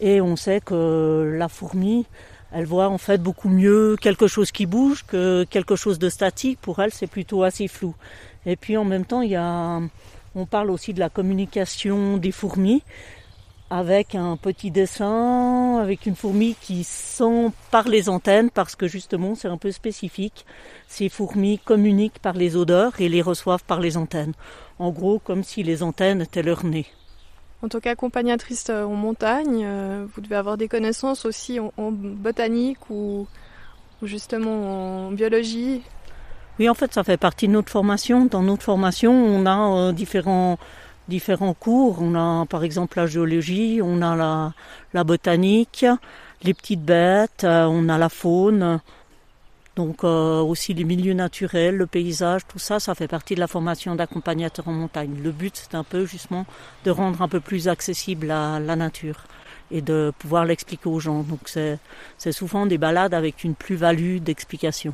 et 0.00 0.20
on 0.20 0.36
sait 0.36 0.60
que 0.60 1.34
la 1.38 1.48
fourmi 1.48 2.04
elle 2.52 2.66
voit 2.66 2.88
en 2.88 2.98
fait 2.98 3.22
beaucoup 3.22 3.48
mieux 3.48 3.96
quelque 4.00 4.26
chose 4.26 4.50
qui 4.50 4.66
bouge 4.66 5.04
que 5.06 5.44
quelque 5.44 5.76
chose 5.76 5.98
de 5.98 6.08
statique. 6.08 6.58
Pour 6.60 6.80
elle, 6.80 6.92
c'est 6.92 7.06
plutôt 7.06 7.42
assez 7.42 7.68
flou. 7.68 7.94
Et 8.46 8.56
puis 8.56 8.76
en 8.76 8.84
même 8.84 9.04
temps, 9.04 9.20
il 9.22 9.30
y 9.30 9.36
a, 9.36 9.80
on 10.34 10.46
parle 10.46 10.70
aussi 10.70 10.92
de 10.92 11.00
la 11.00 11.08
communication 11.08 12.16
des 12.16 12.32
fourmis 12.32 12.82
avec 13.72 14.16
un 14.16 14.36
petit 14.36 14.72
dessin, 14.72 15.78
avec 15.80 16.06
une 16.06 16.16
fourmi 16.16 16.56
qui 16.60 16.82
sent 16.82 17.52
par 17.70 17.88
les 17.88 18.08
antennes, 18.08 18.50
parce 18.50 18.74
que 18.74 18.88
justement 18.88 19.36
c'est 19.36 19.46
un 19.46 19.56
peu 19.56 19.70
spécifique. 19.70 20.44
Ces 20.88 21.08
fourmis 21.08 21.58
communiquent 21.58 22.18
par 22.18 22.34
les 22.34 22.56
odeurs 22.56 23.00
et 23.00 23.08
les 23.08 23.22
reçoivent 23.22 23.62
par 23.64 23.80
les 23.80 23.96
antennes. 23.96 24.32
En 24.80 24.90
gros, 24.90 25.20
comme 25.20 25.44
si 25.44 25.62
les 25.62 25.84
antennes 25.84 26.22
étaient 26.22 26.42
leur 26.42 26.64
nez. 26.64 26.86
En 27.62 27.68
tant 27.68 27.80
qu'accompagnatrice 27.80 28.70
en 28.70 28.94
montagne, 28.94 29.64
euh, 29.64 30.06
vous 30.14 30.22
devez 30.22 30.36
avoir 30.36 30.56
des 30.56 30.68
connaissances 30.68 31.26
aussi 31.26 31.60
en, 31.60 31.92
botanique 31.92 32.88
ou, 32.88 33.26
justement 34.02 35.08
en 35.08 35.10
biologie. 35.12 35.82
Oui, 36.58 36.68
en 36.68 36.74
fait, 36.74 36.92
ça 36.94 37.04
fait 37.04 37.18
partie 37.18 37.48
de 37.48 37.52
notre 37.52 37.70
formation. 37.70 38.24
Dans 38.26 38.42
notre 38.42 38.62
formation, 38.62 39.12
on 39.12 39.44
a 39.46 39.88
euh, 39.88 39.92
différents 39.92 40.58
différents 41.08 41.54
cours. 41.54 41.98
On 42.00 42.14
a 42.14 42.46
par 42.46 42.64
exemple 42.64 42.96
la 42.96 43.06
géologie, 43.06 43.80
on 43.82 44.00
a 44.00 44.16
la, 44.16 44.52
la 44.94 45.04
botanique, 45.04 45.84
les 46.42 46.54
petites 46.54 46.82
bêtes, 46.82 47.44
euh, 47.44 47.66
on 47.66 47.90
a 47.90 47.98
la 47.98 48.08
faune. 48.08 48.80
Donc 49.76 50.04
euh, 50.04 50.40
aussi 50.40 50.74
les 50.74 50.84
milieux 50.84 51.14
naturels, 51.14 51.76
le 51.76 51.86
paysage, 51.86 52.42
tout 52.46 52.58
ça, 52.58 52.80
ça 52.80 52.94
fait 52.94 53.08
partie 53.08 53.34
de 53.34 53.40
la 53.40 53.46
formation 53.46 53.94
d'accompagnateur 53.94 54.66
en 54.68 54.72
montagne. 54.72 55.16
Le 55.22 55.30
but, 55.30 55.54
c'est 55.56 55.76
un 55.76 55.84
peu 55.84 56.06
justement 56.06 56.44
de 56.84 56.90
rendre 56.90 57.22
un 57.22 57.28
peu 57.28 57.40
plus 57.40 57.68
accessible 57.68 58.26
la, 58.26 58.58
la 58.60 58.76
nature 58.76 59.24
et 59.70 59.80
de 59.80 60.12
pouvoir 60.18 60.44
l'expliquer 60.44 60.88
aux 60.88 61.00
gens. 61.00 61.22
Donc 61.22 61.48
c'est 61.48 62.32
souvent 62.32 62.66
des 62.66 62.78
balades 62.78 63.14
avec 63.14 63.44
une 63.44 63.54
plus-value 63.54 64.18
d'explication. 64.18 64.92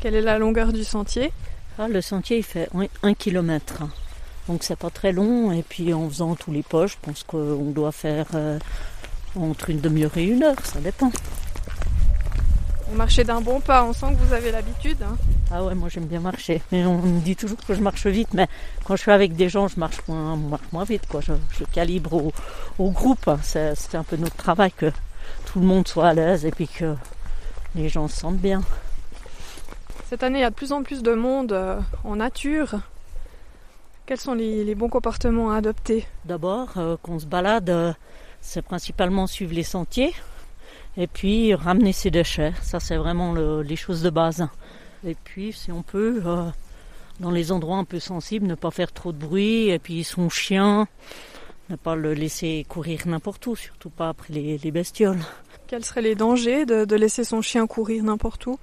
Quelle 0.00 0.14
est 0.14 0.22
la 0.22 0.38
longueur 0.38 0.72
du 0.72 0.84
sentier? 0.84 1.30
Ah, 1.78 1.88
Le 1.88 2.00
sentier, 2.00 2.38
il 2.38 2.44
fait 2.44 2.68
un 3.02 3.14
kilomètre. 3.14 3.82
Donc 4.48 4.62
c'est 4.62 4.76
pas 4.76 4.90
très 4.90 5.12
long. 5.12 5.52
Et 5.52 5.62
puis 5.62 5.92
en 5.92 6.08
faisant 6.08 6.34
tous 6.34 6.52
les 6.52 6.62
poches, 6.62 6.92
je 6.92 7.06
pense 7.06 7.22
qu'on 7.22 7.70
doit 7.70 7.92
faire 7.92 8.26
euh, 8.34 8.58
entre 9.36 9.70
une 9.70 9.80
demi-heure 9.80 10.16
et 10.16 10.24
une 10.24 10.42
heure, 10.42 10.64
ça 10.64 10.80
dépend. 10.80 11.10
Vous 12.88 12.96
marchez 12.96 13.24
d'un 13.24 13.40
bon 13.40 13.60
pas, 13.60 13.84
on 13.84 13.92
sent 13.92 14.06
que 14.10 14.26
vous 14.26 14.32
avez 14.32 14.52
l'habitude. 14.52 15.02
Hein. 15.02 15.16
ah 15.50 15.64
ouais, 15.64 15.74
moi 15.74 15.88
j'aime 15.88 16.06
bien 16.06 16.20
marcher. 16.20 16.60
Mais 16.70 16.84
on 16.84 17.00
me 17.00 17.20
dit 17.20 17.34
toujours 17.34 17.58
que 17.66 17.74
je 17.74 17.80
marche 17.80 18.06
vite, 18.06 18.34
mais 18.34 18.46
quand 18.84 18.96
je 18.96 19.02
suis 19.02 19.10
avec 19.10 19.34
des 19.34 19.48
gens, 19.48 19.68
je 19.68 19.80
marche 19.80 19.98
moins, 20.06 20.38
moins 20.72 20.84
vite. 20.84 21.06
Quoi. 21.08 21.20
Je, 21.20 21.64
calibre 21.72 22.32
au, 22.78 22.90
groupe. 22.90 23.30
C'est 23.42 23.94
un 23.94 24.04
peu 24.04 24.16
notre 24.16 24.36
travail 24.36 24.72
que 24.72 24.92
tout 25.46 25.60
le 25.60 25.66
monde 25.66 25.88
soit 25.88 26.08
à 26.08 26.14
l'aise 26.14 26.44
et 26.44 26.50
puis 26.50 26.68
que 26.68 26.94
les 27.74 27.88
gens 27.88 28.06
se 28.08 28.16
sentent 28.16 28.38
bien. 28.38 28.62
Cette 30.08 30.22
année, 30.22 30.40
il 30.40 30.42
y 30.42 30.44
a 30.44 30.50
de 30.50 30.54
plus 30.54 30.72
en 30.72 30.82
plus 30.82 31.02
de 31.02 31.14
monde 31.14 31.52
euh, 31.52 31.80
en 32.04 32.16
nature. 32.16 32.80
Quels 34.06 34.20
sont 34.20 34.34
les, 34.34 34.74
bons 34.74 34.90
comportements 34.90 35.50
à 35.50 35.56
adopter? 35.56 36.06
D'abord, 36.26 36.68
euh, 36.76 36.96
qu'on 37.02 37.18
se 37.18 37.24
balade, 37.24 37.70
euh, 37.70 37.92
c'est 38.42 38.60
principalement 38.60 39.26
suivre 39.26 39.54
les 39.54 39.62
sentiers 39.62 40.14
et 40.96 41.06
puis 41.06 41.54
ramener 41.54 41.92
ses 41.92 42.10
déchets. 42.10 42.52
Ça, 42.62 42.80
c'est 42.80 42.96
vraiment 42.96 43.34
les 43.34 43.76
choses 43.76 44.02
de 44.02 44.10
base. 44.10 44.46
Et 45.06 45.16
puis, 45.22 45.52
si 45.52 45.70
on 45.70 45.82
peut, 45.82 46.22
euh, 46.24 46.44
dans 47.20 47.30
les 47.30 47.52
endroits 47.52 47.76
un 47.76 47.84
peu 47.84 48.00
sensibles, 48.00 48.46
ne 48.46 48.54
pas 48.54 48.70
faire 48.70 48.92
trop 48.92 49.12
de 49.12 49.18
bruit. 49.18 49.68
Et 49.68 49.78
puis, 49.78 50.04
son 50.04 50.30
chien, 50.30 50.86
ne 51.68 51.76
pas 51.76 51.94
le 51.94 52.14
laisser 52.14 52.64
courir 52.68 53.02
n'importe 53.06 53.46
où, 53.46 53.56
surtout 53.56 53.90
pas 53.90 54.08
après 54.10 54.32
les, 54.32 54.70
bestioles. 54.70 55.20
Quels 55.66 55.84
seraient 55.84 56.02
les 56.02 56.14
dangers 56.14 56.66
de, 56.66 56.94
laisser 56.94 57.24
son 57.24 57.42
chien 57.42 57.66
courir 57.66 58.04
n'importe 58.04 58.46
où? 58.46 58.58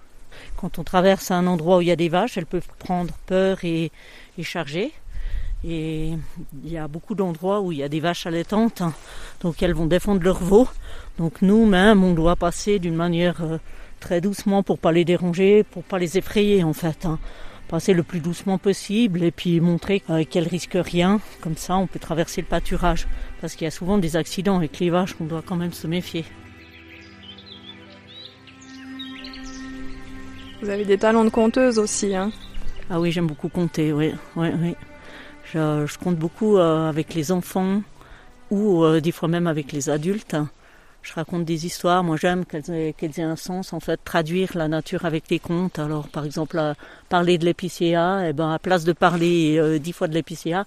Quand 0.56 0.80
on 0.80 0.84
traverse 0.84 1.30
un 1.30 1.46
endroit 1.46 1.78
où 1.78 1.82
il 1.82 1.88
y 1.88 1.92
a 1.92 1.96
des 1.96 2.10
vaches, 2.10 2.38
elles 2.38 2.46
peuvent 2.46 2.68
prendre 2.80 3.14
peur 3.26 3.64
et, 3.64 3.92
et 4.38 4.44
charger. 4.44 4.94
Et 5.64 6.14
il 6.64 6.72
y 6.72 6.78
a 6.78 6.88
beaucoup 6.88 7.14
d'endroits 7.14 7.62
où 7.62 7.72
il 7.72 7.78
y 7.78 7.84
a 7.84 7.90
des 7.90 8.00
vaches 8.00 8.26
allaitantes, 8.26 8.82
hein. 8.82 8.94
donc 9.42 9.62
elles 9.62 9.76
vont 9.76 9.86
défendre 9.86 10.24
leurs 10.24 10.44
veaux. 10.44 10.68
Donc 11.20 11.42
nous-mêmes, 11.44 12.04
on 12.04 12.14
doit 12.14 12.36
passer 12.36 12.80
d'une 12.80 12.96
manière 12.96 13.44
euh, 13.44 13.58
très 14.00 14.22
doucement 14.22 14.64
pour 14.64 14.80
pas 14.80 14.92
les 14.92 15.06
déranger, 15.06 15.64
pour 15.64 15.84
pas 15.84 16.00
les 16.00 16.18
effrayer 16.18 16.64
en 16.64 16.74
fait. 16.74 17.06
Hein. 17.06 17.20
passer 17.68 17.94
le 17.94 18.02
plus 18.02 18.20
doucement 18.20 18.58
possible 18.58 19.24
et 19.24 19.32
puis 19.32 19.60
montrer 19.60 20.02
euh, 20.10 20.26
qu'elle 20.26 20.48
risque 20.48 20.78
rien. 20.82 21.22
Comme 21.42 21.56
ça, 21.58 21.78
on 21.78 21.86
peut 21.86 22.00
traverser 22.00 22.42
le 22.42 22.48
pâturage. 22.48 23.08
Parce 23.40 23.54
qu'il 23.54 23.66
y 23.66 23.68
a 23.68 23.72
souvent 23.72 24.00
des 24.00 24.16
accidents 24.16 24.58
avec 24.58 24.80
les 24.80 24.90
vaches, 24.90 25.16
on 25.22 25.26
doit 25.26 25.44
quand 25.46 25.56
même 25.58 25.74
se 25.74 25.86
méfier. 25.86 26.26
Vous 30.62 30.70
avez 30.70 30.86
des 30.86 30.98
talents 30.98 31.24
de 31.24 31.30
conteuse 31.30 31.78
aussi, 31.80 32.16
hein 32.16 32.32
Ah 32.90 33.00
oui, 33.00 33.12
j'aime 33.12 33.28
beaucoup 33.28 33.50
compter, 33.50 33.94
oui. 33.94 34.14
oui, 34.36 34.50
oui. 34.60 34.76
Je, 35.54 35.98
compte 35.98 36.18
beaucoup 36.18 36.58
euh, 36.58 36.90
avec 36.90 37.14
les 37.14 37.32
enfants 37.32 37.82
ou 38.50 38.84
euh, 38.84 39.02
des 39.02 39.12
fois 39.12 39.28
même 39.28 39.48
avec 39.48 39.72
les 39.72 39.90
adultes 39.90 40.36
je 41.04 41.14
raconte 41.14 41.46
des 41.46 41.66
histoires. 41.66 42.04
Moi, 42.04 42.18
j'aime 42.18 42.46
qu'elles 42.46 42.70
aient, 42.70 42.96
aient, 43.02 43.22
un 43.22 43.36
sens, 43.36 43.74
en 43.74 43.80
fait, 43.80 44.00
traduire 44.04 44.52
la 44.56 44.68
nature 44.68 45.06
avec 45.06 45.30
les 45.30 45.40
contes. 45.40 45.80
Alors, 45.80 46.08
par 46.08 46.26
exemple, 46.26 46.62
parler 47.10 47.38
de 47.38 47.46
l'épicéa, 47.46 48.26
et 48.26 48.30
eh 48.30 48.34
ben, 48.34 48.52
à 48.52 48.60
place 48.60 48.84
de 48.84 48.94
parler 48.94 49.58
euh, 49.58 49.80
dix 49.80 49.94
fois 49.94 50.08
de 50.08 50.14
l'épicéa, 50.14 50.66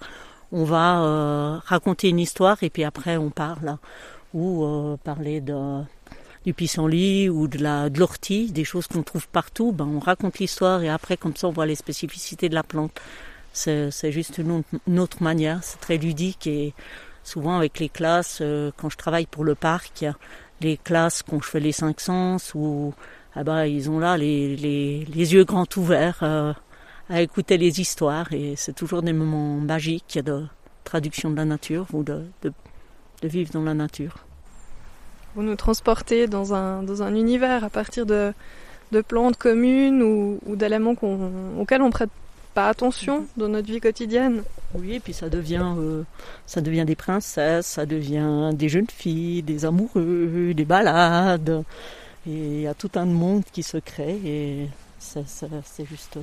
on 0.52 0.64
va 0.64 1.02
euh, 1.02 1.58
raconter 1.64 2.08
une 2.08 2.20
histoire 2.20 2.62
et 2.62 2.70
puis 2.70 2.84
après 2.84 3.16
on 3.16 3.30
parle. 3.30 3.76
Ou 4.34 4.64
euh, 4.64 4.96
parler 5.02 5.40
de, 5.40 5.82
du 6.44 6.54
pissenlit 6.54 7.28
ou 7.28 7.46
de 7.46 7.58
la 7.58 7.88
de 7.88 8.00
l'ortie, 8.00 8.50
des 8.50 8.64
choses 8.64 8.88
qu'on 8.88 9.02
trouve 9.02 9.28
partout. 9.28 9.72
Ben, 9.72 9.86
on 9.86 10.00
raconte 10.00 10.38
l'histoire 10.38 10.82
et 10.82 10.88
après, 10.88 11.16
comme 11.16 11.36
ça, 11.36 11.48
on 11.48 11.52
voit 11.52 11.66
les 11.66 11.76
spécificités 11.76 12.48
de 12.48 12.54
la 12.54 12.64
plante. 12.64 13.00
C'est, 13.54 14.12
juste 14.12 14.38
une 14.38 14.99
autre, 14.99 15.23
manière. 15.23 15.61
C'est 15.62 15.80
très 15.80 15.96
ludique 15.96 16.46
et 16.46 16.75
Souvent 17.25 17.56
avec 17.56 17.80
les 17.80 17.88
classes, 17.88 18.40
euh, 18.42 18.70
quand 18.76 18.90
je 18.90 18.99
travaille 18.99 19.25
pour 19.25 19.44
le 19.44 19.54
parc, 19.54 20.04
les 20.61 20.76
classes 20.76 21.23
quand 21.23 21.42
je 21.42 21.49
fais 21.49 21.58
les 21.58 21.73
cinq 21.73 21.99
sens, 21.99 22.52
ou 22.54 22.92
ah 23.34 23.42
bah, 23.42 23.66
ils 23.66 23.90
ont 23.90 23.99
là 23.99 24.18
les, 24.18 24.54
les, 24.56 25.06
les 25.06 25.32
yeux 25.32 25.44
grands 25.44 25.66
ouverts 25.76 26.18
euh, 26.23 26.52
à 27.08 27.23
écouter 27.23 27.56
les 27.56 27.80
histoires 27.80 28.30
et 28.34 28.54
c'est 28.56 28.75
toujours 28.75 29.02
des 29.02 29.14
moments 29.14 29.56
magiques 29.56 30.18
de 30.23 30.44
traduction 30.84 31.30
de 31.30 31.37
la 31.37 31.46
nature 31.46 31.87
ou 31.94 32.04
de, 32.04 32.25
de, 32.42 32.52
vivre 33.23 33.50
dans 33.52 33.62
la 33.62 33.73
nature. 33.73 34.16
Vous 35.34 35.42
nous 35.42 35.56
transportez 35.56 36.26
dans 36.26 36.52
un, 36.52 36.82
dans 36.82 37.02
un 37.02 37.14
univers 37.14 37.64
à 37.64 37.70
partir 37.70 38.04
de, 38.04 38.34
de 38.92 39.00
plantes 39.00 39.38
communes 39.38 40.02
ou 40.02 40.56
d'éléments 40.56 40.94
auxquels 41.58 41.80
on 41.80 41.90
prête 41.90 42.11
pas 42.54 42.68
attention 42.68 43.26
dans 43.37 43.49
notre 43.49 43.66
vie 43.66 43.80
quotidienne. 43.80 44.42
Oui, 44.75 44.94
et 44.94 45.00
puis 45.00 45.12
ça 45.12 45.28
devient, 45.28 45.75
euh, 45.76 46.02
ça 46.46 46.61
devient 46.61 46.84
des 46.84 46.96
princesses, 46.96 47.66
ça 47.66 47.84
devient 47.84 48.50
des 48.54 48.68
jeunes 48.68 48.88
filles, 48.88 49.42
des 49.42 49.64
amoureux, 49.64 50.52
des 50.54 50.64
balades. 50.64 51.64
Et 52.26 52.32
il 52.32 52.61
y 52.62 52.66
a 52.66 52.75
tout 52.75 52.90
un 52.94 53.04
monde 53.04 53.42
qui 53.52 53.62
se 53.62 53.76
crée 53.76 54.18
et 54.25 54.68
c'est 54.99 55.87
juste 55.87 56.18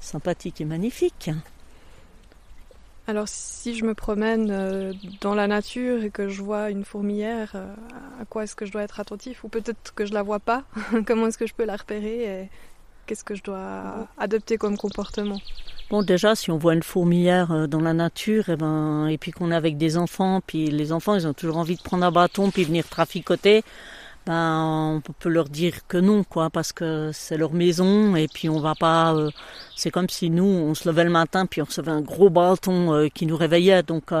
sympathique 0.00 0.60
et 0.60 0.64
magnifique. 0.64 1.30
Alors 3.08 3.26
si 3.26 3.74
je 3.74 3.84
me 3.84 3.94
promène 3.94 4.50
euh, 4.50 4.92
dans 5.20 5.34
la 5.34 5.48
nature 5.48 6.04
et 6.04 6.10
que 6.10 6.28
je 6.28 6.40
vois 6.40 6.70
une 6.70 6.84
fourmilière, 6.84 7.50
euh, 7.56 7.74
à 8.20 8.24
quoi 8.24 8.44
est-ce 8.44 8.54
que 8.54 8.64
je 8.64 8.70
dois 8.70 8.82
être 8.82 9.00
attentif? 9.00 9.42
Ou 9.42 9.48
peut-être 9.48 9.92
que 9.94 10.06
je 10.06 10.14
la 10.14 10.22
vois 10.22 10.38
pas, 10.38 10.62
comment 11.06 11.26
est-ce 11.26 11.36
que 11.36 11.46
je 11.46 11.54
peux 11.54 11.64
la 11.64 11.76
repérer 11.76 12.48
Qu'est-ce 13.06 13.24
que 13.24 13.34
je 13.34 13.42
dois 13.42 14.08
adopter 14.16 14.56
comme 14.58 14.76
comportement? 14.76 15.38
Bon, 15.90 16.02
déjà, 16.02 16.34
si 16.34 16.50
on 16.50 16.56
voit 16.56 16.72
une 16.72 16.82
fourmilière 16.82 17.52
euh, 17.52 17.66
dans 17.66 17.80
la 17.80 17.92
nature, 17.92 18.48
et, 18.48 18.52
eh 18.52 18.56
ben, 18.56 19.08
et 19.08 19.18
puis 19.18 19.30
qu'on 19.30 19.50
est 19.50 19.54
avec 19.54 19.76
des 19.76 19.98
enfants, 19.98 20.40
puis 20.46 20.68
les 20.70 20.92
enfants, 20.92 21.16
ils 21.16 21.26
ont 21.26 21.34
toujours 21.34 21.58
envie 21.58 21.76
de 21.76 21.82
prendre 21.82 22.06
un 22.06 22.10
bâton 22.10 22.50
puis 22.50 22.64
venir 22.64 22.88
traficoter, 22.88 23.62
ben, 24.24 25.02
on 25.06 25.12
peut 25.12 25.28
leur 25.28 25.48
dire 25.48 25.86
que 25.88 25.98
non, 25.98 26.24
quoi, 26.24 26.48
parce 26.48 26.72
que 26.72 27.10
c'est 27.12 27.36
leur 27.36 27.52
maison, 27.52 28.16
et 28.16 28.28
puis 28.28 28.48
on 28.48 28.60
va 28.60 28.74
pas. 28.74 29.14
Euh, 29.14 29.30
c'est 29.76 29.90
comme 29.90 30.08
si 30.08 30.30
nous, 30.30 30.44
on 30.44 30.74
se 30.74 30.88
levait 30.88 31.04
le 31.04 31.10
matin, 31.10 31.44
puis 31.44 31.60
on 31.60 31.66
recevait 31.66 31.90
un 31.90 32.00
gros 32.00 32.30
bâton 32.30 32.94
euh, 32.94 33.08
qui 33.08 33.26
nous 33.26 33.36
réveillait, 33.36 33.82
donc. 33.82 34.12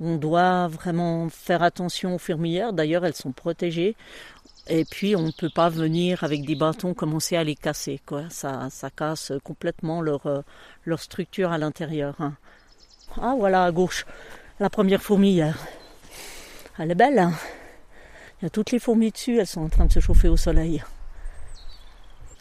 on 0.00 0.14
doit 0.16 0.68
vraiment 0.68 1.28
faire 1.28 1.64
attention 1.64 2.14
aux 2.14 2.18
fourmilières. 2.18 2.72
D'ailleurs, 2.72 3.04
elles 3.04 3.16
sont 3.16 3.32
protégées. 3.32 3.96
Et 4.70 4.84
puis 4.84 5.16
on 5.16 5.22
ne 5.22 5.30
peut 5.30 5.48
pas 5.48 5.70
venir 5.70 6.24
avec 6.24 6.44
des 6.44 6.54
bâtons 6.54 6.92
commencer 6.92 7.36
à 7.36 7.44
les 7.44 7.54
casser, 7.54 8.00
quoi. 8.04 8.24
Ça, 8.28 8.68
ça 8.70 8.90
casse 8.90 9.32
complètement 9.42 10.02
leur, 10.02 10.26
euh, 10.26 10.42
leur 10.84 11.00
structure 11.00 11.52
à 11.52 11.58
l'intérieur. 11.58 12.14
Hein. 12.20 12.34
Ah 13.16 13.34
voilà 13.36 13.64
à 13.64 13.72
gauche, 13.72 14.04
la 14.60 14.68
première 14.68 15.02
fourmilière. 15.02 15.56
Elle 16.78 16.90
est 16.90 16.94
belle. 16.94 17.18
Hein 17.18 17.32
Il 18.40 18.44
y 18.44 18.46
a 18.46 18.50
toutes 18.50 18.70
les 18.70 18.78
fourmis 18.78 19.10
dessus, 19.10 19.38
elles 19.38 19.46
sont 19.46 19.62
en 19.62 19.70
train 19.70 19.86
de 19.86 19.92
se 19.92 20.00
chauffer 20.00 20.28
au 20.28 20.36
soleil. 20.36 20.82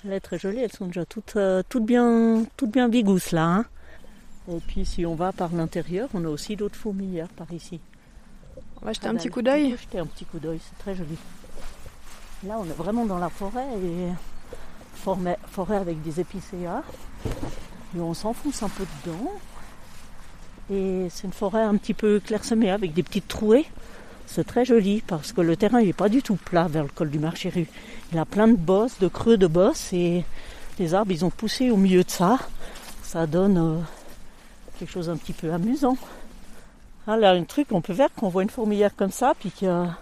Elle 0.03 0.13
est 0.13 0.19
très 0.19 0.37
jolie, 0.37 0.59
elles 0.59 0.71
sont 0.73 0.87
déjà 0.87 1.05
toutes, 1.05 1.37
euh, 1.37 1.63
toutes 1.69 1.85
bien, 1.85 2.45
toutes 2.57 2.71
bien 2.71 2.89
bigousses 2.89 3.31
là. 3.31 3.45
Hein 3.45 3.65
Et 4.51 4.59
puis 4.67 4.85
si 4.85 5.05
on 5.05 5.15
va 5.15 5.31
par 5.31 5.53
l'intérieur, 5.53 6.09
on 6.13 6.25
a 6.25 6.27
aussi 6.27 6.57
d'autres 6.57 6.75
fourmilières 6.75 7.29
par 7.29 7.51
ici. 7.53 7.79
On 8.81 8.85
va 8.85 8.91
jeter 8.91 9.07
un 9.07 9.15
petit 9.15 9.29
coup 9.29 9.41
d'œil. 9.41 9.71
Jeter 9.71 9.99
un 9.99 10.05
petit 10.05 10.25
coup 10.25 10.39
d'œil, 10.39 10.59
c'est 10.61 10.77
très 10.77 10.93
joli. 10.93 11.17
Là, 12.45 12.59
on 12.59 12.65
est 12.65 12.77
vraiment 12.77 13.05
dans 13.05 13.17
la 13.17 13.29
forêt 13.29 13.65
et 13.83 14.11
forêt 15.51 15.77
avec 15.77 16.01
des 16.03 16.19
épicéas. 16.19 16.83
Et 17.95 17.99
on 17.99 18.13
s'enfonce 18.13 18.61
un 18.61 18.69
peu 18.69 18.85
dedans. 19.03 19.31
Et 20.69 21.07
c'est 21.09 21.25
une 21.25 21.33
forêt 21.33 21.63
un 21.63 21.75
petit 21.77 21.93
peu 21.93 22.19
clairsemée 22.19 22.69
avec 22.69 22.93
des 22.93 23.01
petites 23.01 23.27
trouées. 23.27 23.65
C'est 24.27 24.45
très 24.45 24.65
joli 24.65 25.01
parce 25.07 25.31
que 25.31 25.41
le 25.41 25.55
terrain 25.55 25.81
n'est 25.81 25.93
pas 25.93 26.09
du 26.09 26.21
tout 26.21 26.35
plat 26.35 26.67
vers 26.67 26.83
le 26.83 26.89
col 26.89 27.09
du 27.09 27.17
marché 27.17 27.49
rue. 27.49 27.67
Il 28.11 28.19
a 28.19 28.25
plein 28.25 28.47
de 28.47 28.57
bosses, 28.57 28.99
de 28.99 29.07
creux 29.07 29.37
de 29.37 29.47
bosses 29.47 29.91
et 29.93 30.23
les 30.77 30.93
arbres 30.93 31.11
ils 31.11 31.25
ont 31.25 31.29
poussé 31.29 31.71
au 31.71 31.77
milieu 31.77 32.03
de 32.03 32.09
ça. 32.09 32.37
Ça 33.01 33.25
donne 33.25 33.57
euh, 33.57 33.79
quelque 34.77 34.91
chose 34.91 35.09
un 35.09 35.15
petit 35.15 35.33
peu 35.33 35.51
amusant. 35.53 35.97
Ah 37.07 37.15
là, 37.15 37.31
un 37.31 37.45
truc, 37.45 37.67
on 37.71 37.81
peut 37.81 37.93
voir 37.93 38.09
qu'on 38.13 38.27
voit 38.27 38.43
une 38.43 38.49
fourmilière 38.49 38.93
comme 38.93 39.11
ça, 39.11 39.33
puis 39.39 39.49
qu'il 39.49 39.69
y 39.69 39.71
a 39.71 39.97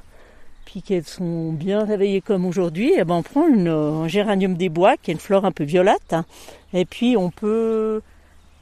puis 0.66 0.82
qu'elles 0.82 1.06
sont 1.06 1.54
bien 1.54 1.86
réveillées 1.86 2.22
comme 2.22 2.46
aujourd'hui, 2.46 2.94
eh 2.98 3.04
ben 3.04 3.16
on 3.16 3.24
prend 3.24 3.46
un 3.48 4.08
géranium 4.08 4.56
des 4.56 4.70
bois 4.70 4.98
qui 4.98 5.12
est 5.12 5.14
une 5.14 5.20
fleur 5.20 5.46
un 5.46 5.52
peu 5.52 5.64
violette, 5.64 6.12
hein. 6.12 6.26
et 6.74 6.86
puis 6.86 7.16
on 7.16 7.30
peut 7.30 8.02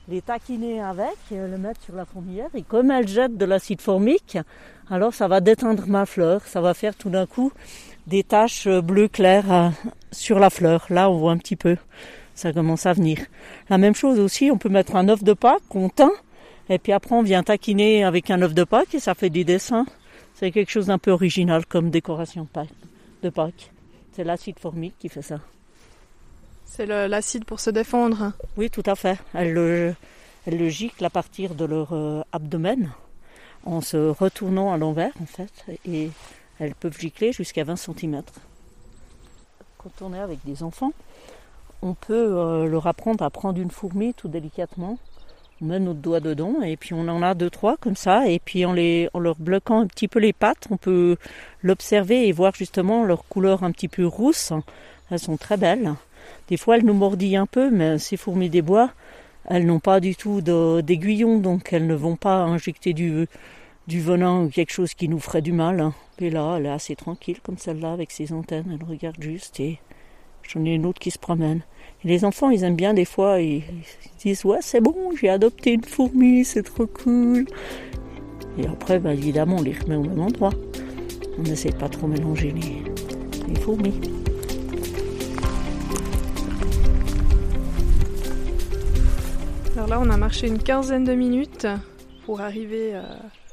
les 0.09 0.21
taquiner 0.21 0.81
avec, 0.81 1.15
le 1.31 1.57
mettre 1.57 1.81
sur 1.81 1.95
la 1.95 2.05
fourmilière, 2.05 2.49
et 2.53 2.61
comme 2.61 2.91
elle 2.91 3.07
jette 3.07 3.37
de 3.37 3.45
l'acide 3.45 3.81
formique, 3.81 4.37
alors 4.89 5.13
ça 5.13 5.27
va 5.27 5.39
déteindre 5.39 5.87
ma 5.87 6.05
fleur, 6.05 6.41
ça 6.45 6.59
va 6.59 6.73
faire 6.73 6.95
tout 6.95 7.09
d'un 7.09 7.25
coup 7.25 7.51
des 8.05 8.23
taches 8.23 8.67
bleu 8.67 9.07
clair 9.07 9.51
euh, 9.51 9.69
sur 10.11 10.39
la 10.39 10.49
fleur. 10.49 10.85
Là, 10.89 11.09
on 11.09 11.17
voit 11.17 11.31
un 11.31 11.37
petit 11.37 11.55
peu, 11.55 11.77
ça 12.35 12.51
commence 12.51 12.85
à 12.85 12.91
venir. 12.91 13.17
La 13.69 13.77
même 13.77 13.95
chose 13.95 14.19
aussi, 14.19 14.51
on 14.51 14.57
peut 14.57 14.67
mettre 14.67 14.97
un 14.97 15.07
œuf 15.07 15.23
de 15.23 15.31
Pâques 15.31 15.63
qu'on 15.69 15.87
teint, 15.87 16.11
et 16.69 16.79
puis 16.79 16.91
après 16.91 17.15
on 17.15 17.23
vient 17.23 17.43
taquiner 17.43 18.03
avec 18.03 18.29
un 18.29 18.41
œuf 18.41 18.53
de 18.53 18.65
Pâques 18.65 18.93
et 18.95 18.99
ça 18.99 19.13
fait 19.13 19.29
des 19.29 19.45
dessins. 19.45 19.85
C'est 20.43 20.51
quelque 20.51 20.71
chose 20.71 20.87
d'un 20.87 20.97
peu 20.97 21.11
original 21.11 21.65
comme 21.65 21.89
décoration 21.89 22.49
de 23.21 23.29
Pâques. 23.29 23.71
C'est 24.11 24.25
l'acide 24.25 24.59
formique 24.59 24.93
qui 24.99 25.07
fait 25.07 25.21
ça. 25.21 25.39
C'est 26.65 26.85
l'acide 26.85 27.45
pour 27.45 27.61
se 27.61 27.69
défendre 27.69 28.33
Oui, 28.57 28.69
tout 28.69 28.83
à 28.85 28.95
fait. 28.95 29.17
Elles 29.33 29.53
le, 29.53 29.95
le 30.45 30.67
giclent 30.67 31.05
à 31.05 31.09
partir 31.09 31.55
de 31.55 31.63
leur 31.63 31.93
euh, 31.93 32.23
abdomen 32.33 32.91
en 33.65 33.79
se 33.79 33.95
retournant 33.95 34.73
à 34.73 34.77
l'envers, 34.77 35.13
en 35.21 35.25
fait. 35.25 35.65
Et 35.85 36.09
elles 36.59 36.75
peuvent 36.75 36.99
gicler 36.99 37.31
jusqu'à 37.31 37.63
20 37.63 37.77
cm. 37.77 38.23
Quand 39.77 40.01
on 40.01 40.13
est 40.13 40.19
avec 40.19 40.39
des 40.43 40.61
enfants, 40.61 40.91
on 41.81 41.93
peut 41.93 42.37
euh, 42.37 42.65
leur 42.65 42.87
apprendre 42.87 43.23
à 43.23 43.29
prendre 43.29 43.61
une 43.61 43.71
fourmi 43.71 44.13
tout 44.13 44.27
délicatement 44.27 44.99
on 45.63 45.67
met 45.67 45.79
notre 45.79 45.99
doigt 45.99 46.19
dedans 46.19 46.61
et 46.61 46.75
puis 46.75 46.93
on 46.93 47.07
en 47.07 47.21
a 47.21 47.33
deux 47.35 47.49
trois 47.49 47.77
comme 47.77 47.95
ça. 47.95 48.27
Et 48.27 48.39
puis 48.39 48.65
en 48.65 48.73
les 48.73 49.09
en 49.13 49.19
leur 49.19 49.35
bloquant 49.37 49.79
un 49.79 49.87
petit 49.87 50.07
peu 50.07 50.19
les 50.19 50.33
pattes 50.33 50.67
on 50.69 50.77
peut 50.77 51.15
l'observer 51.61 52.27
et 52.27 52.31
voir 52.31 52.53
justement 52.53 53.05
leur 53.05 53.25
couleur 53.27 53.63
un 53.63 53.71
petit 53.71 53.87
peu 53.87 54.05
rousse. 54.05 54.51
Elles 55.09 55.19
sont 55.19 55.37
très 55.37 55.57
belles. 55.57 55.93
Des 56.49 56.57
fois 56.57 56.77
elles 56.77 56.85
nous 56.85 56.93
mordillent 56.93 57.37
un 57.37 57.45
peu 57.45 57.69
mais 57.69 57.97
ces 57.97 58.17
fourmis 58.17 58.49
des 58.49 58.61
bois 58.61 58.91
elles 59.49 59.65
n'ont 59.65 59.79
pas 59.79 59.99
du 59.99 60.15
tout 60.15 60.41
d'aiguillon 60.41 61.39
donc 61.39 61.71
elles 61.73 61.87
ne 61.87 61.95
vont 61.95 62.15
pas 62.15 62.43
injecter 62.43 62.93
du 62.93 63.27
du 63.87 63.99
venin 64.01 64.43
ou 64.43 64.49
quelque 64.49 64.71
chose 64.71 64.93
qui 64.93 65.09
nous 65.09 65.19
ferait 65.19 65.41
du 65.41 65.53
mal. 65.53 65.91
Et 66.19 66.29
là 66.29 66.55
elle 66.57 66.65
est 66.65 66.69
assez 66.69 66.95
tranquille 66.95 67.39
comme 67.41 67.57
celle-là 67.57 67.93
avec 67.93 68.11
ses 68.11 68.33
antennes. 68.33 68.77
Elle 68.77 68.87
regarde 68.87 69.21
juste 69.21 69.61
et 69.61 69.79
j'en 70.43 70.65
ai 70.65 70.73
une 70.73 70.85
autre 70.85 70.99
qui 70.99 71.11
se 71.11 71.19
promène 71.19 71.61
les 72.03 72.25
enfants, 72.25 72.49
ils 72.49 72.63
aiment 72.63 72.75
bien 72.75 72.93
des 72.93 73.05
fois, 73.05 73.39
ils, 73.39 73.63
disent 74.19 74.45
ouais 74.45 74.59
c'est 74.61 74.81
bon, 74.81 75.11
j'ai 75.19 75.29
adopté 75.29 75.73
une 75.73 75.83
fourmi, 75.83 76.43
c'est 76.45 76.63
trop 76.63 76.87
cool. 76.87 77.45
Et 78.57 78.67
après, 78.67 78.99
bah, 78.99 79.13
évidemment, 79.13 79.57
on 79.57 79.63
les 79.63 79.73
remet 79.73 79.95
au 79.95 80.03
même 80.03 80.19
endroit. 80.19 80.51
On 81.39 81.41
n'essaie 81.41 81.71
pas 81.71 81.89
trop 81.89 82.07
mélanger 82.07 82.53
les, 82.53 83.55
fourmis. 83.59 83.99
Alors 89.75 89.87
là, 89.87 89.99
on 89.99 90.09
a 90.09 90.17
marché 90.17 90.47
une 90.47 90.59
quinzaine 90.59 91.03
de 91.03 91.13
minutes 91.13 91.67
pour 92.25 92.41
arriver 92.41 92.91
euh, 92.93 93.01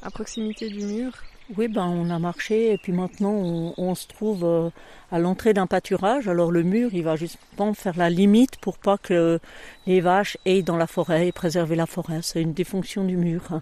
à 0.03 0.11
proximité 0.11 0.69
du 0.69 0.85
mur. 0.85 1.11
Oui, 1.57 1.67
ben 1.67 1.85
on 1.85 2.09
a 2.09 2.17
marché 2.17 2.71
et 2.71 2.77
puis 2.77 2.93
maintenant 2.93 3.73
on, 3.77 3.95
se 3.95 4.07
trouve 4.07 4.45
euh, 4.45 4.69
à 5.11 5.19
l'entrée 5.19 5.53
d'un 5.53 5.67
pâturage. 5.67 6.29
Alors 6.29 6.49
le 6.49 6.63
mur, 6.63 6.91
il 6.93 7.03
va 7.03 7.17
justement 7.17 7.73
faire 7.73 7.97
la 7.97 8.09
limite 8.09 8.55
pour 8.57 8.77
pas 8.77 8.97
que 8.97 9.39
les 9.85 9.99
vaches 9.99 10.37
aillent 10.45 10.63
dans 10.63 10.77
la 10.77 10.87
forêt 10.87 11.27
et 11.27 11.31
préserver 11.33 11.75
la 11.75 11.87
forêt. 11.87 12.19
C'est 12.21 12.41
une 12.41 12.53
des 12.53 12.63
fonctions 12.63 13.03
du 13.03 13.17
mur, 13.17 13.41
hein. 13.49 13.61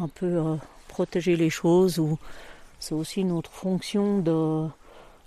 un 0.00 0.08
peu 0.08 0.26
euh, 0.26 0.56
protéger 0.88 1.36
les 1.36 1.50
choses 1.50 1.98
ou 1.98 2.18
c'est 2.78 2.94
aussi 2.94 3.24
notre 3.24 3.50
fonction 3.50 4.20
de, 4.20 4.66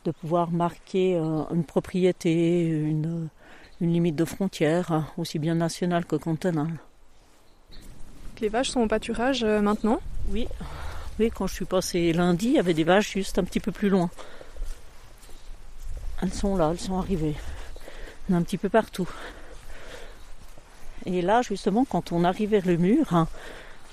de 0.05 0.11
pouvoir 0.11 0.49
marquer 0.49 1.17
euh, 1.17 1.43
une 1.53 1.65
propriété, 1.65 2.63
une, 2.63 3.27
une 3.79 3.93
limite 3.93 4.15
de 4.15 4.25
frontière, 4.25 4.91
hein, 4.91 5.05
aussi 5.17 5.37
bien 5.37 5.53
nationale 5.53 6.05
que 6.05 6.15
cantonale. 6.15 6.79
Les 8.39 8.49
vaches 8.49 8.69
sont 8.69 8.81
au 8.81 8.87
pâturage 8.87 9.43
maintenant? 9.43 9.99
Oui, 10.31 10.47
quand 11.29 11.47
je 11.47 11.53
suis 11.53 11.65
passée 11.65 12.13
lundi, 12.13 12.47
il 12.47 12.53
y 12.53 12.59
avait 12.59 12.73
des 12.73 12.83
vaches 12.83 13.13
juste 13.13 13.37
un 13.37 13.43
petit 13.43 13.59
peu 13.59 13.71
plus 13.71 13.89
loin. 13.89 14.09
Elles 16.21 16.33
sont 16.33 16.55
là, 16.55 16.69
elles 16.71 16.79
sont 16.79 16.97
arrivées. 16.97 17.35
Un 18.31 18.43
petit 18.43 18.57
peu 18.57 18.69
partout. 18.69 19.09
Et 21.05 21.21
là, 21.21 21.41
justement, 21.41 21.83
quand 21.83 22.11
on 22.11 22.23
arrive 22.23 22.51
vers 22.51 22.65
le 22.65 22.77
mur, 22.77 23.13
hein, 23.13 23.27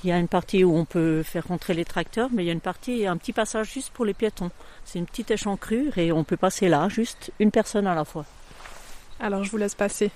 il 0.04 0.10
y 0.10 0.12
a 0.12 0.18
une 0.18 0.28
partie 0.28 0.62
où 0.62 0.76
on 0.76 0.84
peut 0.84 1.22
faire 1.22 1.48
rentrer 1.48 1.74
les 1.74 1.84
tracteurs, 1.84 2.28
mais 2.32 2.44
il 2.44 2.46
y 2.46 2.50
a 2.50 2.52
une 2.52 2.60
partie, 2.60 3.06
un 3.06 3.16
petit 3.16 3.32
passage 3.32 3.72
juste 3.72 3.90
pour 3.90 4.04
les 4.04 4.14
piétons. 4.14 4.50
C'est 4.84 4.98
une 4.98 5.06
petite 5.06 5.30
échancrure 5.30 5.98
et 5.98 6.12
on 6.12 6.22
peut 6.22 6.36
passer 6.36 6.68
là, 6.68 6.88
juste 6.88 7.32
une 7.40 7.50
personne 7.50 7.86
à 7.86 7.94
la 7.94 8.04
fois. 8.04 8.24
Alors 9.18 9.42
je 9.42 9.50
vous 9.50 9.56
laisse 9.56 9.74
passer. 9.74 10.12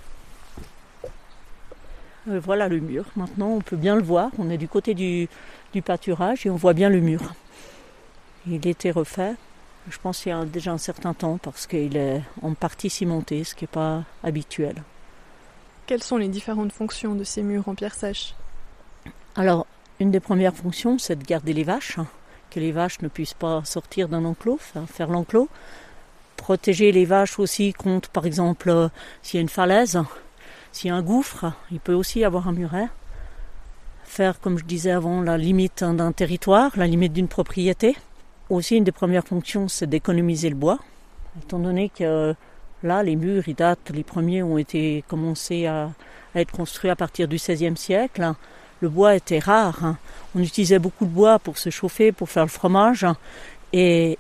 Euh, 2.29 2.41
voilà 2.43 2.69
le 2.69 2.81
mur. 2.81 3.05
Maintenant, 3.17 3.49
on 3.49 3.61
peut 3.61 3.77
bien 3.77 3.97
le 3.97 4.03
voir. 4.03 4.31
On 4.39 4.51
est 4.51 4.59
du 4.59 4.69
côté 4.69 4.95
du, 4.95 5.29
du 5.73 5.83
pâturage 5.83 6.47
et 6.47 6.51
on 6.51 6.57
voit 6.57 6.75
bien 6.75 6.89
le 6.89 7.01
mur. 7.01 7.21
Il 8.47 8.67
était 8.67 8.91
refait, 8.91 9.35
je 9.89 9.99
pense 9.99 10.27
il 10.27 10.31
y 10.31 10.33
a 10.33 10.45
déjà 10.45 10.73
un 10.73 10.79
certain 10.79 11.15
temps 11.15 11.39
parce 11.39 11.67
qu'il 11.67 11.97
est 11.97 12.23
en 12.43 12.55
partie 12.55 12.91
cimenté, 12.91 13.45
ce 13.45 13.55
qui 13.55 13.65
n'est 13.65 13.69
pas 13.69 14.05
habituel. 14.23 14.83
Quelles 15.87 16.03
sont 16.03 16.17
les 16.17 16.29
différentes 16.29 16.73
fonctions 16.73 17.15
de 17.15 17.25
ces 17.25 17.43
murs 17.43 17.69
en 17.69 17.75
pierre 17.75 17.95
sèche? 17.95 18.35
Alors, 19.37 19.67
une 19.99 20.11
des 20.11 20.21
premières 20.21 20.55
fonctions, 20.55 20.99
c'est 20.99 21.17
de 21.17 21.25
garder 21.25 21.53
les 21.53 21.65
vaches, 21.65 21.99
hein, 21.99 22.07
que 22.51 22.61
les 22.61 22.73
vaches 22.73 23.01
ne 23.01 23.09
puissent 23.09 23.35
pas 23.35 23.63
sortir 23.65 24.09
d'un 24.09 24.25
enclos, 24.25 24.61
faire 24.87 25.09
l'enclos. 25.09 25.49
Protéger 26.37 26.91
les 26.93 27.05
vaches 27.05 27.39
aussi 27.39 27.73
contre, 27.73 28.09
par 28.11 28.27
exemple, 28.27 28.71
euh, 28.71 28.89
s'il 29.23 29.39
y 29.39 29.41
a 29.41 29.43
une 29.43 29.49
falaise, 29.49 30.03
s'il 30.73 30.89
y 30.89 30.91
a 30.91 30.97
un 30.97 31.03
gouffre, 31.03 31.53
il 31.71 31.81
peut 31.81 31.95
aussi 31.95 32.25
avoir 32.25 32.49
un 32.49 32.53
muret 32.53 32.89
faire, 34.05 34.41
comme 34.41 34.59
je 34.59 34.65
disais 34.65 34.91
avant, 34.91 35.23
la 35.23 35.39
limite 35.39 35.83
d'un 35.83 36.13
territoire, 36.13 36.73
la 36.77 36.87
limite 36.87 37.15
d'une 37.15 37.29
propriété. 37.29 37.97
Aussi, 38.51 38.77
une 38.77 38.85
des 38.85 38.93
premières 38.93 39.25
fonctions, 39.25 39.69
c'est 39.69 39.89
d'économiser 39.89 40.51
le 40.51 40.55
bois, 40.55 40.79
étant 41.41 41.59
donné 41.59 41.89
que 41.89 42.35
là, 42.83 43.03
les 43.03 43.17
murs, 43.17 43.45
ils 43.49 43.55
datent, 43.55 43.91
les 43.95 44.03
premiers 44.03 44.43
ont 44.43 44.59
été 44.59 45.03
commencés 45.09 45.67
à, 45.67 45.91
être 46.35 46.53
construits 46.53 46.91
à 46.91 46.97
partir 46.97 47.29
du 47.29 47.37
XVIe 47.37 47.77
siècle. 47.77 48.35
Le 48.81 48.89
bois 48.89 49.15
était 49.15 49.39
rare. 49.39 49.85
Hein. 49.85 49.99
On 50.35 50.41
utilisait 50.41 50.79
beaucoup 50.79 51.05
de 51.07 51.11
bois 51.11 51.39
pour 51.39 51.57
se 51.57 51.71
chauffer, 51.71 52.13
pour 52.13 52.29
faire 52.29 52.45
le 52.45 52.51
fromage, 52.51 53.07
et 53.73 54.19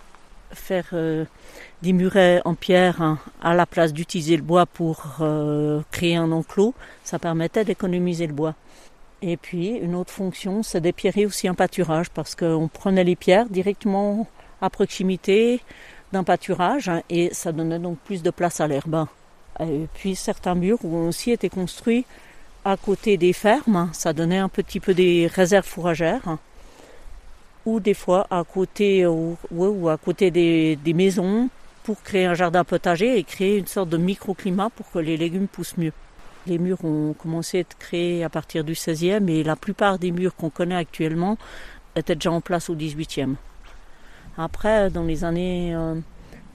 faire 0.52 0.88
euh, 0.92 1.24
des 1.82 1.92
murets 1.92 2.42
en 2.44 2.54
pierre 2.54 3.02
hein, 3.02 3.18
à 3.42 3.54
la 3.54 3.66
place 3.66 3.92
d'utiliser 3.92 4.36
le 4.36 4.42
bois 4.42 4.66
pour 4.66 5.16
euh, 5.20 5.82
créer 5.90 6.16
un 6.16 6.32
enclos, 6.32 6.74
ça 7.04 7.18
permettait 7.18 7.64
d'économiser 7.64 8.26
le 8.26 8.32
bois. 8.32 8.54
Et 9.22 9.36
puis 9.36 9.68
une 9.68 9.94
autre 9.94 10.12
fonction, 10.12 10.62
c'est 10.62 10.80
d'épiérer 10.80 11.26
aussi 11.26 11.48
un 11.48 11.54
pâturage 11.54 12.10
parce 12.10 12.34
qu'on 12.34 12.68
prenait 12.68 13.04
les 13.04 13.16
pierres 13.16 13.48
directement 13.48 14.26
à 14.60 14.70
proximité 14.70 15.60
d'un 16.12 16.24
pâturage 16.24 16.88
hein, 16.88 17.02
et 17.08 17.32
ça 17.32 17.52
donnait 17.52 17.78
donc 17.78 17.98
plus 17.98 18.22
de 18.22 18.30
place 18.30 18.60
à 18.60 18.66
l'herbe. 18.66 19.06
Et 19.60 19.86
puis 19.94 20.16
certains 20.16 20.54
murs 20.54 20.84
ont 20.84 21.08
aussi 21.08 21.30
été 21.30 21.48
construits 21.48 22.04
à 22.64 22.76
côté 22.76 23.16
des 23.16 23.32
fermes, 23.32 23.90
ça 23.92 24.12
donnait 24.12 24.38
un 24.38 24.48
petit 24.48 24.78
peu 24.78 24.94
des 24.94 25.26
réserves 25.26 25.66
fourragères 25.66 26.38
ou 27.64 27.80
des 27.80 27.94
fois 27.94 28.26
à 28.30 28.42
côté 28.44 29.06
ou, 29.06 29.36
ou 29.50 29.88
à 29.88 29.96
côté 29.96 30.30
des, 30.30 30.76
des 30.76 30.94
maisons 30.94 31.48
pour 31.84 32.02
créer 32.02 32.26
un 32.26 32.34
jardin 32.34 32.64
potager 32.64 33.18
et 33.18 33.24
créer 33.24 33.58
une 33.58 33.66
sorte 33.66 33.88
de 33.88 33.96
microclimat 33.96 34.70
pour 34.70 34.90
que 34.90 34.98
les 34.98 35.16
légumes 35.16 35.48
poussent 35.48 35.76
mieux. 35.76 35.92
Les 36.46 36.58
murs 36.58 36.84
ont 36.84 37.14
commencé 37.14 37.58
à 37.58 37.60
être 37.60 37.76
créés 37.78 38.24
à 38.24 38.28
partir 38.28 38.64
du 38.64 38.72
16e 38.72 39.28
et 39.28 39.44
la 39.44 39.56
plupart 39.56 39.98
des 39.98 40.10
murs 40.10 40.34
qu'on 40.34 40.50
connaît 40.50 40.76
actuellement 40.76 41.38
étaient 41.94 42.14
déjà 42.14 42.32
en 42.32 42.40
place 42.40 42.68
au 42.70 42.74
18e. 42.74 43.34
Après, 44.38 44.90
dans 44.90 45.04
les 45.04 45.24
années 45.24 45.74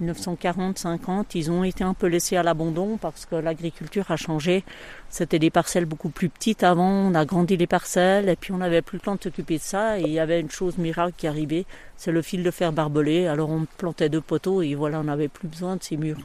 1940-50, 0.01 1.19
euh, 1.19 1.23
ils 1.35 1.51
ont 1.51 1.63
été 1.63 1.83
un 1.83 1.93
peu 1.93 2.07
laissés 2.07 2.37
à 2.37 2.43
l'abandon 2.43 2.97
parce 2.97 3.25
que 3.25 3.35
l'agriculture 3.35 4.09
a 4.09 4.17
changé. 4.17 4.63
C'était 5.09 5.39
des 5.39 5.49
parcelles 5.49 5.85
beaucoup 5.85 6.09
plus 6.09 6.29
petites 6.29 6.63
avant, 6.63 6.89
on 6.89 7.15
a 7.15 7.25
grandi 7.25 7.57
les 7.57 7.67
parcelles 7.67 8.29
et 8.29 8.35
puis 8.35 8.51
on 8.51 8.57
n'avait 8.57 8.81
plus 8.81 8.97
le 8.97 9.01
temps 9.01 9.15
de 9.15 9.23
s'occuper 9.23 9.57
de 9.57 9.63
ça 9.63 9.99
et 9.99 10.03
il 10.03 10.11
y 10.11 10.19
avait 10.19 10.39
une 10.39 10.51
chose 10.51 10.77
miracle 10.77 11.13
qui 11.17 11.27
arrivait, 11.27 11.65
c'est 11.95 12.11
le 12.11 12.21
fil 12.21 12.43
de 12.43 12.51
fer 12.51 12.71
barbelé. 12.73 13.27
Alors 13.27 13.49
on 13.49 13.65
plantait 13.77 14.09
deux 14.09 14.21
poteaux 14.21 14.61
et 14.61 14.75
voilà, 14.75 14.99
on 14.99 15.05
n'avait 15.05 15.29
plus 15.29 15.47
besoin 15.47 15.75
de 15.75 15.83
ces 15.83 15.97
murs. 15.97 16.21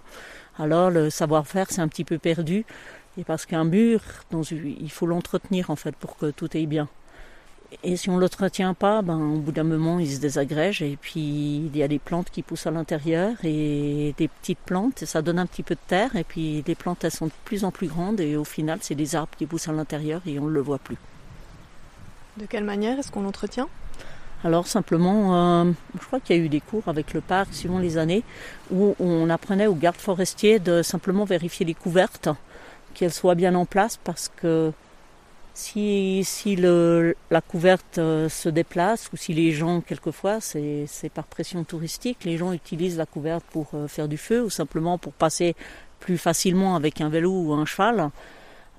Alors 0.58 0.90
le 0.90 1.10
savoir-faire 1.10 1.70
s'est 1.70 1.80
un 1.80 1.88
petit 1.88 2.04
peu 2.04 2.18
perdu 2.18 2.64
et 3.18 3.24
parce 3.24 3.46
qu'un 3.46 3.64
mur, 3.64 4.00
il 4.32 4.90
faut 4.90 5.06
l'entretenir 5.06 5.70
en 5.70 5.76
fait 5.76 5.94
pour 5.96 6.16
que 6.16 6.30
tout 6.30 6.48
aille 6.54 6.66
bien. 6.66 6.88
Et 7.82 7.96
si 7.96 8.10
on 8.10 8.16
ne 8.16 8.20
l'entretient 8.20 8.74
pas, 8.74 9.02
ben, 9.02 9.18
au 9.18 9.38
bout 9.38 9.52
d'un 9.52 9.64
moment, 9.64 9.98
il 9.98 10.10
se 10.10 10.20
désagrège. 10.20 10.82
Et 10.82 10.98
puis 11.00 11.20
il 11.20 11.76
y 11.76 11.82
a 11.82 11.88
des 11.88 11.98
plantes 11.98 12.30
qui 12.30 12.42
poussent 12.42 12.66
à 12.66 12.70
l'intérieur 12.70 13.34
et 13.44 14.14
des 14.16 14.28
petites 14.28 14.58
plantes, 14.58 15.04
ça 15.04 15.22
donne 15.22 15.38
un 15.38 15.46
petit 15.46 15.62
peu 15.62 15.74
de 15.74 15.80
terre. 15.86 16.14
Et 16.16 16.24
puis 16.24 16.62
les 16.66 16.74
plantes 16.74 17.04
elles 17.04 17.12
sont 17.12 17.26
de 17.26 17.32
plus 17.44 17.64
en 17.64 17.70
plus 17.70 17.88
grandes 17.88 18.20
et 18.20 18.36
au 18.36 18.44
final 18.44 18.78
c'est 18.82 18.94
des 18.94 19.16
arbres 19.16 19.32
qui 19.36 19.46
poussent 19.46 19.68
à 19.68 19.72
l'intérieur 19.72 20.20
et 20.26 20.38
on 20.38 20.46
ne 20.46 20.52
le 20.52 20.60
voit 20.60 20.78
plus. 20.78 20.96
De 22.36 22.46
quelle 22.46 22.64
manière 22.64 22.98
est-ce 22.98 23.10
qu'on 23.10 23.22
l'entretient? 23.22 23.68
Alors 24.44 24.66
simplement, 24.66 25.62
euh, 25.62 25.72
je 26.00 26.04
crois 26.06 26.18
qu'il 26.18 26.36
y 26.36 26.40
a 26.40 26.42
eu 26.42 26.48
des 26.48 26.60
cours 26.60 26.88
avec 26.88 27.14
le 27.14 27.20
parc, 27.20 27.54
suivant 27.54 27.78
les 27.78 27.96
années, 27.96 28.24
où 28.72 28.96
on 28.98 29.30
apprenait 29.30 29.68
aux 29.68 29.74
gardes 29.74 29.96
forestiers 29.96 30.58
de 30.58 30.82
simplement 30.82 31.24
vérifier 31.24 31.64
les 31.64 31.74
couvertes 31.74 32.28
qu'elle 32.94 33.12
soit 33.12 33.36
bien 33.36 33.54
en 33.54 33.66
place 33.66 33.98
parce 34.02 34.30
que 34.34 34.72
si, 35.54 36.22
si 36.24 36.56
le, 36.56 37.14
la 37.30 37.42
couverte 37.42 37.98
euh, 37.98 38.28
se 38.28 38.48
déplace 38.48 39.10
ou 39.12 39.16
si 39.16 39.34
les 39.34 39.52
gens, 39.52 39.82
quelquefois, 39.82 40.40
c'est 40.40 40.86
par 41.12 41.26
pression 41.26 41.62
touristique, 41.64 42.24
les 42.24 42.38
gens 42.38 42.52
utilisent 42.52 42.96
la 42.96 43.06
couverte 43.06 43.44
pour 43.50 43.68
euh, 43.74 43.86
faire 43.86 44.08
du 44.08 44.16
feu 44.16 44.42
ou 44.42 44.50
simplement 44.50 44.96
pour 44.96 45.12
passer 45.12 45.54
plus 46.00 46.16
facilement 46.16 46.74
avec 46.74 47.00
un 47.00 47.10
vélo 47.10 47.30
ou 47.30 47.52
un 47.52 47.66
cheval 47.66 48.10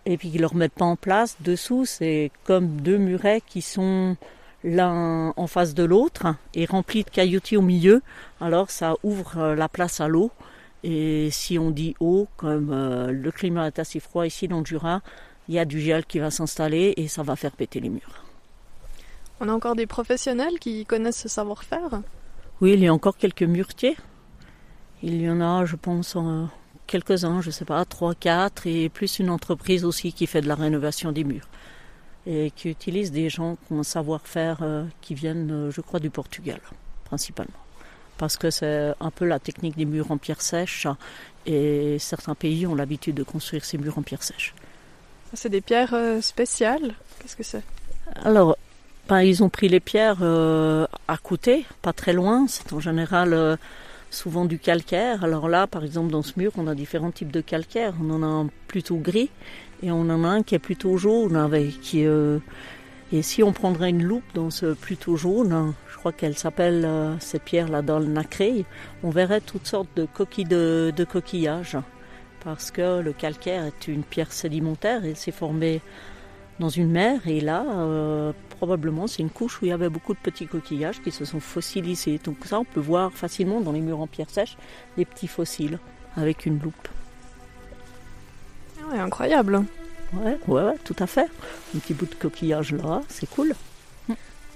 et 0.06 0.18
puis 0.18 0.30
qu'ils 0.30 0.40
ne 0.40 0.42
le 0.42 0.48
remettent 0.48 0.74
pas 0.74 0.86
en 0.86 0.96
place. 0.96 1.38
Dessous, 1.42 1.86
c'est 1.86 2.32
comme 2.44 2.82
deux 2.82 2.98
murets 2.98 3.42
qui 3.46 3.62
sont 3.62 4.18
l'un 4.64 5.34
en 5.38 5.48
face 5.48 5.74
de 5.76 5.84
l'autre 5.84 6.36
et 6.56 6.66
remplis 6.66 7.04
de 7.04 7.10
cailloutiers 7.10 7.58
au 7.58 7.62
milieu. 7.62 8.02
Alors 8.42 8.72
ça 8.72 8.96
ouvre 9.04 9.38
euh, 9.38 9.56
la 9.56 9.70
place 9.70 10.02
à 10.02 10.08
l'eau 10.08 10.32
et 10.84 11.30
si 11.32 11.60
on 11.60 11.70
dit 11.70 11.96
eau, 12.02 12.28
comme 12.36 12.70
le 13.10 13.32
climat 13.32 13.68
est 13.68 13.80
assez 13.80 14.02
froid 14.02 14.28
ici 14.28 14.50
dans 14.50 14.60
le 14.60 14.66
Jura, 14.66 15.02
il 15.48 15.56
y 15.56 15.60
a 15.60 15.66
du 15.66 15.80
gel 15.80 16.06
qui 16.06 16.20
va 16.20 16.32
s'installer 16.32 16.94
et 16.98 17.08
ça 17.08 17.24
va 17.24 17.36
faire 17.36 17.52
péter 17.52 17.80
les 17.80 17.90
murs. 17.90 18.24
On 19.40 19.50
a 19.50 19.54
encore 19.54 19.76
des 19.76 19.88
professionnels 19.88 20.60
qui 20.60 20.86
connaissent 20.86 21.22
ce 21.22 21.30
savoir-faire 21.30 22.02
Oui, 22.62 22.74
il 22.74 22.80
y 22.80 22.88
a 22.88 22.94
encore 22.94 23.18
quelques 23.18 23.44
muretiers. 23.44 23.98
Il 25.02 25.22
y 25.22 25.30
en 25.30 25.42
a, 25.42 25.66
je 25.66 25.76
pense, 25.76 26.16
quelques-uns, 26.88 27.42
je 27.42 27.48
ne 27.48 27.52
sais 27.52 27.66
pas, 27.66 27.84
trois, 27.84 28.16
quatre, 28.16 28.68
et 28.68 28.88
plus 28.88 29.20
une 29.20 29.30
entreprise 29.30 29.84
aussi 29.84 30.14
qui 30.14 30.28
fait 30.28 30.42
de 30.42 30.48
la 30.48 30.56
rénovation 30.56 31.12
des 31.12 31.24
murs 31.24 31.48
et 32.26 32.52
qui 32.52 32.70
utilise 32.70 33.12
des 33.12 33.30
gens 33.30 33.58
qui 33.68 33.74
ont 33.74 33.80
un 33.80 33.84
savoir-faire 33.84 34.60
euh, 34.62 34.86
qui 35.02 35.14
viennent, 35.14 35.52
euh, 35.52 35.72
je 35.72 35.82
crois, 35.82 36.00
du 36.00 36.10
Portugal, 36.10 36.62
principalement 37.04 37.64
parce 38.18 38.38
que 38.38 38.50
c'est 38.50 38.94
un 39.00 39.12
peu 39.12 39.26
la 39.26 39.40
technique 39.40 39.76
des 39.76 39.86
murs 39.86 40.12
en 40.12 40.18
pierre 40.18 40.42
sèche 40.42 40.88
et 41.46 41.98
certains 42.00 42.36
pays 42.36 42.66
ont 42.66 42.76
l'habitude 42.76 43.16
de 43.16 43.24
construire 43.24 43.66
ces 43.66 43.78
murs 43.78 43.98
en 43.98 44.02
pierre 44.02 44.24
sèche. 44.24 44.54
C'est 45.34 45.50
des 45.50 45.62
pierres 45.62 45.94
euh, 45.94 46.22
spéciales 46.22 46.94
Qu'est-ce 47.20 47.36
que 47.36 47.44
c'est? 47.44 47.64
Alors, 48.24 48.58
ben, 49.08 49.22
ils 49.22 49.44
ont 49.44 49.50
pris 49.50 49.70
les 49.70 49.80
pierres 49.80 50.20
euh, 50.22 50.86
à 51.08 51.18
côté, 51.18 51.66
pas 51.82 51.94
très 51.94 52.14
loin. 52.14 52.46
C'est 52.48 52.74
en 52.74 52.80
général 52.80 53.34
euh, 53.34 53.56
souvent 54.10 54.46
du 54.46 54.60
calcaire. 54.60 55.24
Alors 55.24 55.50
là, 55.50 55.68
par 55.68 55.84
exemple, 55.84 56.12
dans 56.12 56.22
ce 56.22 56.34
mur, 56.38 56.52
on 56.58 56.68
a 56.68 56.76
différents 56.76 57.12
types 57.12 57.32
de 57.32 57.42
calcaire. 57.42 57.94
On 58.02 58.12
en 58.12 58.24
a 58.24 58.26
un 58.26 58.50
plutôt 58.68 58.98
gris 58.98 59.30
et 59.82 59.92
on 59.92 60.02
en 60.02 60.24
a 60.24 60.28
un 60.28 60.44
qui 60.44 60.56
est 60.56 60.60
plutôt 60.60 60.98
jaune. 60.98 61.50
Et 63.12 63.22
si 63.22 63.44
on 63.44 63.54
prendrait 63.54 63.90
une 63.90 64.04
loupe 64.04 64.24
dans 64.34 64.50
ce 64.50 64.74
plutôt 64.74 65.16
jaune, 65.16 65.74
crois 66.04 66.12
qu'elle 66.12 66.38
s'appelle 66.38 66.86
ces 67.22 67.40
pierres-là 67.40 67.82
dans 67.82 67.98
le 67.98 68.08
nacré, 68.08 68.66
on 69.04 69.10
verrait 69.10 69.40
toutes 69.40 69.68
sortes 69.68 69.88
de 69.96 70.06
coquilles 70.06 70.44
de, 70.44 71.06
coquillages. 71.10 71.78
Parce 72.44 72.72
que 72.72 73.00
le 73.00 73.14
calcaire 73.14 73.66
est 73.66 73.88
une 73.88 74.04
pierre 74.04 74.32
sédimentaire, 74.32 75.06
il 75.06 75.16
s'est 75.16 75.32
formé 75.32 75.82
dans 76.60 76.70
une 76.70 76.92
mer 76.92 77.28
et 77.28 77.42
là, 77.42 77.64
probablement, 78.58 79.08
c'est 79.08 79.22
une 79.22 79.30
couche 79.30 79.62
où 79.62 79.66
il 79.66 79.70
y 79.70 79.72
avait 79.72 79.90
beaucoup 79.90 80.14
de 80.14 80.20
petits 80.20 80.48
coquillages 80.48 81.02
qui 81.02 81.12
se 81.12 81.26
sont 81.26 81.40
fossilisés. 81.40 82.20
Donc 82.24 82.38
ça, 82.46 82.60
on 82.60 82.66
peut 82.66 82.80
voir 82.80 83.12
facilement 83.12 83.62
dans 83.62 83.72
les 83.72 83.82
murs 83.82 84.00
en 84.00 84.08
pierre 84.08 84.30
sèche 84.30 84.58
des 84.98 85.06
petits 85.06 85.28
fossiles 85.28 85.80
avec 86.16 86.46
une 86.46 86.60
loupe. 86.60 86.88
Ah 88.80 88.94
ouais, 88.94 89.00
incroyable. 89.00 89.64
Ouais, 90.14 90.38
ouais, 90.48 90.76
tout 90.84 90.96
à 91.00 91.08
fait. 91.08 91.30
Un 91.76 91.80
petit 91.80 91.94
bout 91.94 92.06
de 92.06 92.16
coquillage 92.16 92.74
là, 92.74 93.02
c'est 93.08 93.30
cool. 93.30 93.54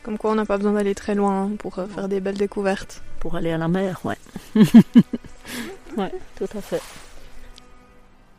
Comme 0.04 0.18
quoi, 0.18 0.32
on 0.32 0.36
n'a 0.36 0.46
pas 0.46 0.56
besoin 0.56 0.72
d'aller 0.72 0.96
très 0.96 1.16
loin 1.16 1.52
pour 1.60 1.80
euh, 1.80 1.88
faire 1.88 2.08
des 2.08 2.22
belles 2.22 2.38
découvertes. 2.38 3.04
Pour 3.20 3.36
aller 3.36 3.52
à 3.52 3.58
la 3.58 3.68
mer, 3.68 4.00
ouais. 4.06 4.16
ouais, 5.98 6.14
tout 6.38 6.48
à 6.58 6.62
fait. 6.62 6.82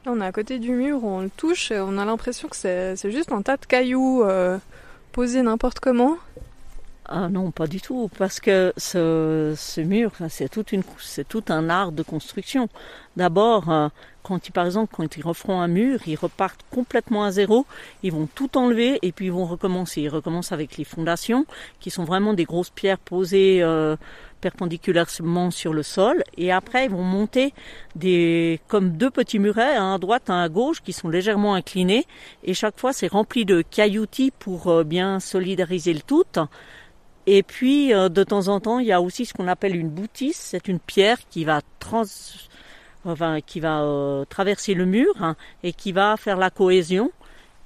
On 0.06 0.20
est 0.20 0.24
à 0.24 0.32
côté 0.32 0.58
du 0.58 0.72
mur, 0.72 1.04
on 1.04 1.20
le 1.20 1.30
touche 1.30 1.70
et 1.70 1.80
on 1.80 1.98
a 1.98 2.04
l'impression 2.04 2.48
que 2.48 2.56
c'est 2.56 3.10
juste 3.10 3.32
un 3.32 3.42
tas 3.42 3.56
de 3.56 3.66
cailloux 3.66 4.22
euh, 4.22 4.58
posés 5.12 5.42
n'importe 5.42 5.80
comment. 5.80 6.16
Ah 7.10 7.30
non, 7.30 7.50
pas 7.50 7.66
du 7.66 7.80
tout, 7.80 8.10
parce 8.18 8.38
que 8.38 8.74
ce, 8.76 9.80
mur, 9.80 10.12
c'est 10.28 10.50
tout 10.50 11.44
un 11.48 11.70
art 11.70 11.90
de 11.90 12.02
construction. 12.02 12.68
D'abord, 13.16 13.70
euh, 13.70 13.88
quand 14.22 14.46
ils, 14.46 14.52
par 14.52 14.66
exemple, 14.66 14.94
quand 14.94 15.16
ils 15.16 15.24
referont 15.24 15.58
un 15.58 15.68
mur, 15.68 16.00
ils 16.06 16.16
repartent 16.16 16.60
complètement 16.70 17.24
à 17.24 17.30
zéro, 17.30 17.64
ils 18.02 18.12
vont 18.12 18.28
tout 18.34 18.58
enlever 18.58 18.98
et 19.00 19.12
puis 19.12 19.26
ils 19.26 19.32
vont 19.32 19.46
recommencer. 19.46 20.02
Ils 20.02 20.10
recommencent 20.10 20.52
avec 20.52 20.76
les 20.76 20.84
fondations, 20.84 21.46
qui 21.80 21.90
sont 21.90 22.04
vraiment 22.04 22.34
des 22.34 22.44
grosses 22.44 22.68
pierres 22.68 22.98
posées 22.98 23.62
euh, 23.62 23.96
perpendiculairement 24.40 25.50
sur 25.50 25.72
le 25.72 25.82
sol, 25.82 26.22
et 26.36 26.52
après 26.52 26.86
ils 26.86 26.90
vont 26.90 27.02
monter 27.02 27.52
des, 27.94 28.60
comme 28.68 28.90
deux 28.90 29.10
petits 29.10 29.38
murets, 29.38 29.76
un 29.76 29.94
à 29.94 29.98
droite, 29.98 30.30
un 30.30 30.42
à 30.42 30.48
gauche, 30.48 30.82
qui 30.82 30.92
sont 30.92 31.08
légèrement 31.08 31.54
inclinés, 31.54 32.06
et 32.44 32.54
chaque 32.54 32.78
fois 32.78 32.92
c'est 32.92 33.08
rempli 33.08 33.44
de 33.44 33.62
cailloutis 33.62 34.32
pour 34.38 34.68
euh, 34.68 34.84
bien 34.84 35.20
solidariser 35.20 35.94
le 35.94 36.00
tout. 36.00 36.24
Et 37.30 37.42
puis, 37.42 37.92
euh, 37.92 38.08
de 38.08 38.24
temps 38.24 38.48
en 38.48 38.58
temps, 38.58 38.78
il 38.78 38.86
y 38.86 38.92
a 38.92 39.02
aussi 39.02 39.26
ce 39.26 39.34
qu'on 39.34 39.48
appelle 39.48 39.76
une 39.76 39.90
boutisse. 39.90 40.38
C'est 40.38 40.66
une 40.66 40.80
pierre 40.80 41.18
qui 41.28 41.44
va, 41.44 41.60
trans... 41.78 42.04
enfin, 43.04 43.40
qui 43.42 43.60
va 43.60 43.82
euh, 43.82 44.24
traverser 44.24 44.72
le 44.72 44.86
mur 44.86 45.12
hein, 45.20 45.36
et 45.62 45.74
qui 45.74 45.92
va 45.92 46.16
faire 46.16 46.38
la 46.38 46.48
cohésion. 46.48 47.12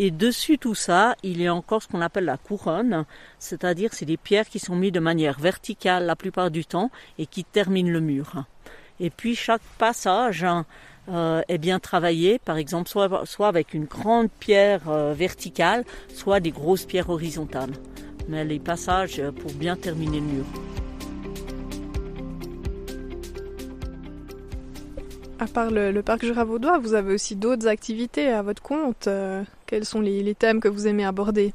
Et 0.04 0.10
dessus 0.10 0.58
tout 0.58 0.74
ça, 0.74 1.14
il 1.22 1.40
y 1.40 1.46
a 1.46 1.54
encore 1.54 1.80
ce 1.80 1.86
qu'on 1.86 2.00
appelle 2.00 2.24
la 2.24 2.36
couronne, 2.36 3.04
c'est-à-dire 3.38 3.90
c'est 3.92 4.04
des 4.04 4.16
pierres 4.16 4.48
qui 4.48 4.58
sont 4.58 4.74
mises 4.74 4.90
de 4.90 4.98
manière 4.98 5.38
verticale 5.38 6.06
la 6.06 6.16
plupart 6.16 6.50
du 6.50 6.64
temps 6.64 6.90
et 7.18 7.26
qui 7.26 7.44
terminent 7.44 7.88
le 7.88 8.00
mur. 8.00 8.42
Et 8.98 9.10
puis 9.10 9.36
chaque 9.36 9.62
passage 9.78 10.44
euh, 11.08 11.42
est 11.46 11.58
bien 11.58 11.78
travaillé, 11.78 12.40
par 12.40 12.56
exemple 12.56 12.90
soit, 12.90 13.24
soit 13.26 13.46
avec 13.46 13.74
une 13.74 13.84
grande 13.84 14.28
pierre 14.40 14.90
verticale, 15.14 15.84
soit 16.12 16.40
des 16.40 16.50
grosses 16.50 16.84
pierres 16.84 17.10
horizontales 17.10 17.70
mais 18.28 18.44
les 18.44 18.58
passages 18.58 19.22
pour 19.40 19.52
bien 19.52 19.76
terminer 19.76 20.20
le 20.20 20.26
mur. 20.26 20.44
À 25.42 25.48
part 25.48 25.72
le, 25.72 26.00
parc 26.02 26.24
Jura 26.24 26.44
Vaudois, 26.44 26.78
vous 26.78 26.94
avez 26.94 27.12
aussi 27.12 27.34
d'autres 27.34 27.66
activités 27.66 28.28
à 28.28 28.42
votre 28.42 28.62
compte. 28.62 29.08
Euh, 29.08 29.42
quels 29.66 29.84
sont 29.84 30.00
les, 30.00 30.36
thèmes 30.36 30.60
que 30.60 30.68
vous 30.68 30.86
aimez 30.86 31.04
aborder? 31.04 31.52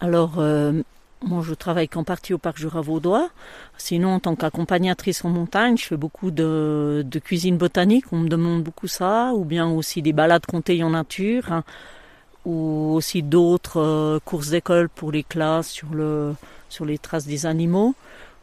Alors, 0.00 0.40
euh, 0.40 0.82
moi 1.22 1.40
je 1.46 1.54
travaille 1.54 1.86
qu'en 1.86 2.02
partie 2.02 2.34
au 2.34 2.38
parc 2.38 2.58
Jura 2.58 2.80
Vaudois. 2.80 3.30
Sinon, 3.78 4.14
en 4.14 4.18
tant 4.18 4.34
qu'accompagnatrice 4.34 5.24
en 5.24 5.28
montagne, 5.28 5.76
je 5.76 5.84
fais 5.84 5.96
beaucoup 5.96 6.32
de, 6.32 7.06
cuisine 7.22 7.58
botanique. 7.58 8.06
On 8.10 8.18
me 8.18 8.28
demande 8.28 8.64
beaucoup 8.64 8.88
ça, 8.88 9.30
ou 9.34 9.44
bien 9.44 9.68
aussi 9.70 10.02
des 10.02 10.12
balades 10.12 10.44
comptées 10.44 10.82
en 10.82 10.90
nature. 10.90 11.52
Hein 11.52 11.62
ou 12.44 12.92
aussi 12.94 13.22
d'autres 13.22 13.80
euh, 13.80 14.18
courses 14.24 14.50
d'école 14.50 14.88
pour 14.88 15.12
les 15.12 15.22
classes 15.22 15.70
sur 15.70 16.84
les 16.84 16.98
traces 16.98 17.24
des 17.24 17.46
animaux, 17.46 17.94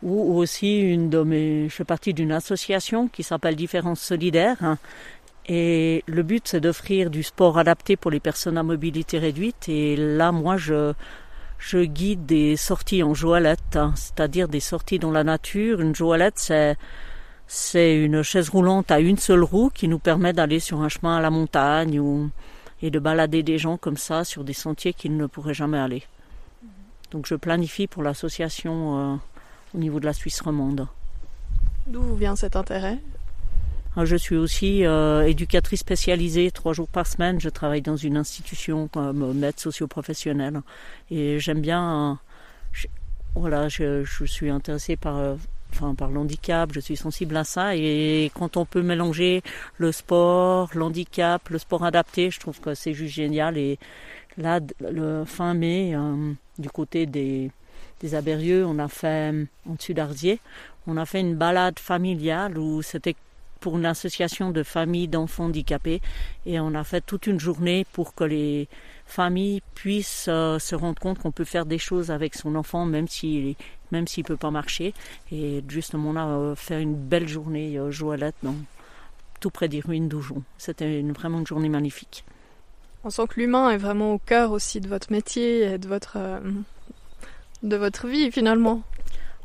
ou 0.03 0.37
aussi 0.37 0.79
une 0.79 1.09
de 1.09 1.21
mes, 1.21 1.69
je 1.69 1.75
fais 1.75 1.83
partie 1.83 2.13
d'une 2.13 2.31
association 2.31 3.07
qui 3.07 3.23
s'appelle 3.23 3.55
Différence 3.55 3.99
solidaire. 3.99 4.57
Hein. 4.61 4.77
et 5.47 6.03
le 6.07 6.23
but, 6.23 6.47
c'est 6.47 6.61
d'offrir 6.61 7.09
du 7.09 7.23
sport 7.23 7.57
adapté 7.57 7.95
pour 7.95 8.11
les 8.11 8.19
personnes 8.19 8.57
à 8.57 8.63
mobilité 8.63 9.19
réduite. 9.19 9.69
Et 9.69 9.95
là, 9.95 10.31
moi, 10.31 10.57
je, 10.57 10.93
je 11.59 11.79
guide 11.79 12.25
des 12.25 12.57
sorties 12.57 13.03
en 13.03 13.13
joalette, 13.13 13.75
hein. 13.75 13.93
c'est-à-dire 13.95 14.47
des 14.47 14.59
sorties 14.59 14.99
dans 14.99 15.11
la 15.11 15.23
nature. 15.23 15.81
Une 15.81 15.95
joalette, 15.95 16.37
c'est 16.37 16.75
c'est 17.53 17.97
une 17.97 18.23
chaise 18.23 18.47
roulante 18.47 18.91
à 18.91 19.01
une 19.01 19.17
seule 19.17 19.43
roue 19.43 19.69
qui 19.69 19.89
nous 19.89 19.99
permet 19.99 20.31
d'aller 20.31 20.61
sur 20.61 20.79
un 20.81 20.87
chemin 20.87 21.17
à 21.17 21.21
la 21.21 21.29
montagne 21.29 21.99
ou 21.99 22.29
et 22.81 22.89
de 22.89 22.97
balader 22.97 23.43
des 23.43 23.57
gens 23.57 23.75
comme 23.75 23.97
ça 23.97 24.23
sur 24.23 24.45
des 24.45 24.53
sentiers 24.53 24.93
qu'ils 24.93 25.17
ne 25.17 25.25
pourraient 25.25 25.53
jamais 25.53 25.77
aller. 25.77 26.03
Donc 27.11 27.25
je 27.27 27.35
planifie 27.35 27.87
pour 27.87 28.03
l'association 28.03 28.97
euh, 28.97 29.15
au 29.73 29.77
niveau 29.77 29.99
de 29.99 30.05
la 30.05 30.13
Suisse 30.13 30.41
romande. 30.41 30.87
D'où 31.87 32.15
vient 32.15 32.35
cet 32.35 32.55
intérêt? 32.55 32.99
Ah, 33.95 34.05
Je 34.05 34.15
suis 34.15 34.37
aussi 34.37 34.85
euh, 34.85 35.27
éducatrice 35.27 35.81
spécialisée, 35.81 36.51
trois 36.51 36.73
jours 36.73 36.87
par 36.87 37.07
semaine. 37.07 37.41
Je 37.41 37.49
travaille 37.49 37.81
dans 37.81 37.97
une 37.97 38.17
institution 38.17 38.87
comme 38.87 39.33
maître 39.33 39.61
socio-professionnel 39.61 40.61
et 41.09 41.39
j'aime 41.39 41.61
bien. 41.61 42.11
Euh, 42.11 42.87
voilà, 43.35 43.69
je, 43.69 44.03
je, 44.03 44.25
suis 44.25 44.49
intéressée 44.49 44.97
par 44.97 45.37
enfin 45.73 45.95
par 45.95 46.09
l'handicap, 46.09 46.71
je 46.73 46.79
suis 46.79 46.97
sensible 46.97 47.35
à 47.37 47.43
ça 47.43 47.75
et 47.75 48.31
quand 48.33 48.57
on 48.57 48.65
peut 48.65 48.81
mélanger 48.81 49.41
le 49.77 49.91
sport, 49.91 50.69
l'handicap, 50.73 51.49
le 51.49 51.57
sport 51.57 51.83
adapté, 51.83 52.29
je 52.29 52.39
trouve 52.39 52.59
que 52.59 52.73
c'est 52.75 52.93
juste 52.93 53.13
génial 53.13 53.57
et 53.57 53.79
là 54.37 54.59
le 54.79 55.25
fin 55.25 55.53
mai 55.53 55.93
euh, 55.95 56.33
du 56.57 56.69
côté 56.69 57.05
des 57.05 57.51
des 58.01 58.15
Abérieux, 58.15 58.65
on 58.65 58.79
a 58.79 58.87
fait 58.87 59.33
en 59.69 59.73
dessus 59.75 59.93
d'Arzier, 59.93 60.39
on 60.87 60.97
a 60.97 61.05
fait 61.05 61.19
une 61.19 61.35
balade 61.35 61.79
familiale 61.79 62.57
où 62.57 62.81
c'était 62.81 63.15
pour 63.59 63.77
une 63.77 63.85
association 63.85 64.49
de 64.49 64.63
familles 64.63 65.07
d'enfants 65.07 65.45
handicapés 65.45 66.01
et 66.47 66.59
on 66.59 66.73
a 66.73 66.83
fait 66.83 67.01
toute 67.01 67.27
une 67.27 67.39
journée 67.39 67.85
pour 67.93 68.15
que 68.15 68.23
les 68.23 68.67
familles 69.05 69.61
puissent 69.75 70.25
euh, 70.29 70.57
se 70.57 70.73
rendre 70.73 70.99
compte 70.99 71.19
qu'on 71.19 71.31
peut 71.31 71.43
faire 71.43 71.67
des 71.67 71.77
choses 71.77 72.09
avec 72.09 72.33
son 72.33 72.55
enfant 72.55 72.85
même 72.85 73.07
s'il 73.07 73.55
même 73.91 74.07
s'il 74.07 74.23
peut 74.23 74.37
pas 74.37 74.51
marcher. 74.51 74.93
Et 75.31 75.63
justement, 75.67 76.09
on 76.09 76.15
a 76.15 76.25
euh, 76.25 76.55
fait 76.55 76.81
une 76.81 76.95
belle 76.95 77.27
journée 77.27 77.77
euh, 77.77 77.91
tout 79.39 79.49
près 79.49 79.67
des 79.67 79.81
ruines 79.81 80.07
d'Oujon. 80.07 80.43
C'était 80.57 80.99
une, 80.99 81.11
vraiment 81.11 81.39
une 81.39 81.47
journée 81.47 81.69
magnifique. 81.69 82.23
On 83.03 83.09
sent 83.09 83.23
que 83.29 83.39
l'humain 83.39 83.71
est 83.71 83.77
vraiment 83.77 84.13
au 84.13 84.19
cœur 84.19 84.51
aussi 84.51 84.79
de 84.79 84.87
votre 84.87 85.11
métier 85.11 85.63
et 85.63 85.77
de 85.77 85.87
votre, 85.87 86.17
euh, 86.17 86.39
de 87.63 87.75
votre 87.75 88.07
vie 88.07 88.31
finalement. 88.31 88.81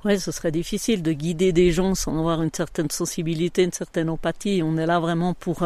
Oui, 0.05 0.21
ce 0.21 0.31
serait 0.31 0.53
difficile 0.53 1.03
de 1.03 1.13
guider 1.13 1.53
des 1.53 1.73
gens 1.73 1.95
sans 1.97 2.17
avoir 2.19 2.43
une 2.43 2.53
certaine 2.53 2.91
sensibilité, 2.91 3.65
une 3.65 3.73
certaine 3.73 4.09
empathie. 4.09 4.63
On 4.63 4.77
est 4.77 4.87
là 4.87 5.01
vraiment 5.01 5.35
pour 5.35 5.65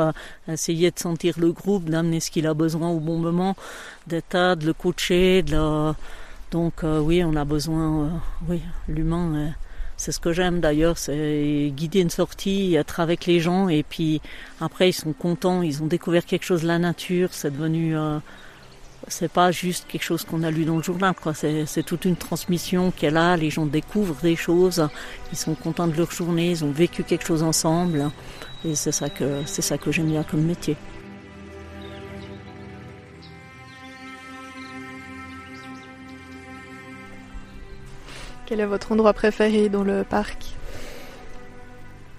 essayer 0.49 0.91
de 0.91 0.99
sentir 0.99 1.39
le 1.39 1.53
groupe, 1.53 1.91
d'amener 1.91 2.21
ce 2.21 2.31
qu'il 2.31 2.47
a 2.47 2.55
besoin 2.55 2.89
au 2.89 3.01
bon 3.01 3.19
moment, 3.19 3.55
d'être 4.07 4.55
de 4.55 4.65
le 4.65 4.73
coacher, 4.73 5.43
donc 6.51 6.83
euh, 6.83 6.99
oui, 6.99 7.23
on 7.25 7.37
a 7.37 7.45
besoin, 7.45 8.05
euh, 8.05 8.09
oui, 8.49 8.61
l'humain, 8.89 9.35
euh, 9.35 9.49
c'est 9.97 10.11
ce 10.11 10.19
que 10.19 10.33
j'aime 10.33 10.61
d'ailleurs, 10.61 10.99
c'est 10.99 11.73
guider 11.77 12.01
une 12.01 12.11
sortie, 12.11 12.75
être 12.75 12.99
avec 12.99 13.27
les 13.27 13.39
gens 13.39 13.69
et 13.69 13.85
puis 13.85 14.21
après 14.61 14.89
ils 14.89 14.93
sont 14.93 15.13
contents, 15.13 15.63
ils 15.63 15.83
ont 15.83 15.87
découvert 15.87 16.25
quelque 16.25 16.45
chose 16.45 16.65
la 16.65 16.79
nature, 16.79 17.29
c'est 17.33 17.53
devenu, 17.53 17.95
c'est 19.09 19.33
pas 19.33 19.51
juste 19.51 19.87
quelque 19.89 20.03
chose 20.03 20.25
qu'on 20.25 20.43
a 20.43 20.51
lu 20.51 20.65
dans 20.65 20.77
le 20.77 20.83
journal, 20.83 21.15
quoi. 21.21 21.33
C'est 21.35 21.83
toute 21.83 22.05
une 22.05 22.17
transmission 22.17 22.93
est 23.03 23.11
là, 23.11 23.37
les 23.37 23.51
gens 23.51 23.67
découvrent 23.67 24.21
des 24.23 24.37
choses, 24.37 24.87
ils 25.33 25.39
sont 25.39 25.55
contents 25.55 25.87
de 25.87 25.97
leur 25.97 26.11
journée, 26.11 26.51
ils 26.51 26.65
ont 26.65 26.71
vécu 26.71 27.03
quelque 27.03 27.27
chose 27.27 27.43
ensemble 27.43 28.11
et 28.65 28.75
c'est 28.75 28.93
ça 28.93 29.09
que 29.09 29.43
c'est 29.47 29.63
ça 29.63 29.79
que 29.79 29.91
j'aime 29.91 30.09
bien 30.09 30.23
comme 30.23 30.43
métier. 30.43 30.77
Quel 38.47 38.61
est 38.61 38.67
votre 38.67 38.93
endroit 38.93 39.13
préféré 39.13 39.69
dans 39.69 39.85
le 39.85 40.05
parc? 40.05 40.45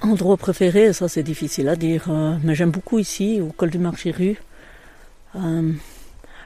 Endroit 0.01 0.37
préféré, 0.37 0.93
ça 0.93 1.07
c'est 1.07 1.23
difficile 1.23 1.67
à 1.67 1.75
dire, 1.75 2.05
euh, 2.09 2.37
mais 2.43 2.55
j'aime 2.55 2.71
beaucoup 2.71 2.97
ici, 2.99 3.39
au 3.41 3.51
col 3.51 3.69
du 3.69 3.77
marché 3.77 4.11
rue. 4.11 4.41
Euh, 5.35 5.73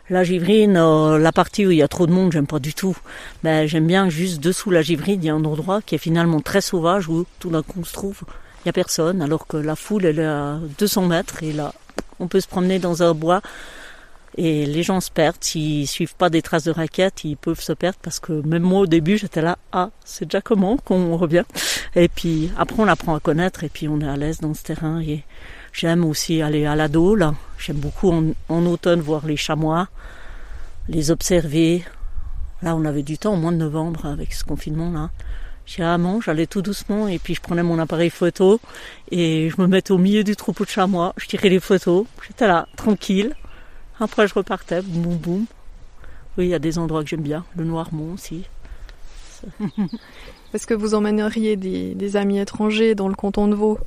la 0.10 0.24
givrine, 0.24 0.78
euh, 0.78 1.18
la 1.18 1.32
partie 1.32 1.66
où 1.66 1.72
il 1.72 1.78
y 1.78 1.82
a 1.82 1.88
trop 1.88 2.08
de 2.08 2.12
monde, 2.12 2.32
j'aime 2.32 2.48
pas 2.48 2.60
du 2.60 2.74
tout. 2.74 2.96
Mais 3.44 3.68
j'aime 3.68 3.88
bien 3.88 4.10
juste 4.10 4.40
dessous 4.40 4.72
la 4.72 4.82
givrine, 4.82 5.22
il 5.22 5.26
y 5.26 5.30
a 5.30 5.34
un 5.34 5.46
endroit 5.46 5.82
qui 5.82 5.96
est 5.96 6.00
finalement 6.00 6.42
très 6.42 6.62
sauvage 6.62 7.08
où 7.10 7.26
tout 7.40 7.50
d'un 7.50 7.64
coup 7.64 7.80
on 7.82 7.84
se 7.84 7.94
trouve, 7.94 8.22
il 8.64 8.68
y 8.68 8.70
a 8.70 8.74
personne, 8.74 9.22
alors 9.22 9.48
que 9.48 9.58
la 9.58 9.76
foule 9.76 10.06
elle 10.06 10.20
est 10.20 10.26
à 10.26 10.60
200 10.78 11.08
mètres 11.08 11.44
et 11.44 11.54
là 11.54 11.74
on 12.20 12.28
peut 12.28 12.40
se 12.40 12.48
promener 12.48 12.80
dans 12.80 13.04
un 13.04 13.14
bois 13.14 13.42
et 14.38 14.66
les 14.66 14.84
gens 14.84 15.02
se 15.02 15.12
perdent. 15.12 15.38
S'ils 15.42 15.88
suivent 15.88 16.16
pas 16.16 16.30
des 16.30 16.42
traces 16.42 16.66
de 16.66 16.72
raquettes, 16.72 17.24
ils 17.24 17.38
peuvent 17.38 17.62
se 17.62 17.74
perdre 17.74 17.98
parce 18.02 18.20
que 18.20 18.34
même 18.46 18.64
moi 18.64 18.82
au 18.82 18.86
début, 18.88 19.18
j'étais 19.18 19.42
là, 19.42 19.58
ah, 19.72 19.90
c'est 20.04 20.26
déjà 20.26 20.42
comment 20.42 20.78
qu'on 20.78 21.18
revient? 21.18 21.44
Et 21.96 22.08
puis 22.10 22.52
après, 22.58 22.82
on 22.84 22.88
apprend 22.88 23.16
à 23.16 23.20
connaître 23.20 23.64
et 23.64 23.70
puis 23.70 23.88
on 23.88 24.02
est 24.02 24.08
à 24.08 24.18
l'aise 24.18 24.40
dans 24.40 24.54
ce 24.54 24.64
terrain. 24.64 25.02
Et 25.02 25.24
j'aime 25.76 26.06
aussi 26.06 26.42
aller 26.42 26.66
à 26.66 26.76
la 26.76 26.88
Dole. 26.88 27.32
J'aime 27.58 27.78
beaucoup 27.78 28.12
en, 28.50 28.66
automne 28.66 29.02
voir 29.02 29.26
les 29.26 29.38
chamois. 29.38 29.88
les 30.88 31.12
observer. 31.12 31.84
Là, 32.62 32.76
on 32.76 32.86
avait 32.86 33.04
du 33.04 33.18
temps 33.18 33.34
au 33.34 33.38
mois 33.38 33.52
de 33.52 33.58
novembre 33.58 34.06
avec 34.06 34.34
ce 34.34 34.44
confinement-là. 34.44 35.10
Généralement, 35.66 36.22
j'allais 36.22 36.46
tout 36.46 36.62
doucement 36.62 37.08
et 37.08 37.20
puis 37.20 37.34
je 37.34 37.42
prenais 37.42 37.64
mon 37.64 37.80
appareil 37.80 38.12
photo 38.12 38.60
et 39.12 39.50
je 39.50 39.60
me 39.62 39.68
mettais 39.68 39.92
au 39.92 39.98
milieu 39.98 40.24
du 40.24 40.36
troupeau 40.36 40.64
de 40.64 40.70
chamois, 40.70 41.14
je 41.18 41.26
tirais 41.26 41.50
les 41.50 41.60
photos, 41.60 42.06
j'étais 42.28 42.48
là, 42.48 42.68
tranquille. 42.78 43.34
Après, 44.00 44.28
je 44.28 44.36
repartais, 44.36 44.82
boum 44.84 45.18
boum. 45.18 45.46
Oui, 46.38 46.46
il 46.46 46.50
y 46.50 46.54
a 46.54 46.60
des 46.60 46.78
endroits 46.78 47.04
que 47.04 47.10
j'aime 47.10 47.22
bien, 47.22 47.46
le 47.56 47.64
Noirmont 47.64 48.14
aussi. 48.14 48.44
Est-ce 50.54 50.68
que 50.68 50.74
vous 50.74 50.94
emmèneriez 50.94 51.56
des, 51.56 52.16
amis 52.16 52.40
étrangers 52.40 52.94
dans 52.94 53.08
le 53.08 53.16
canton 53.16 53.48
de 53.48 53.56
Vaud? 53.56 53.80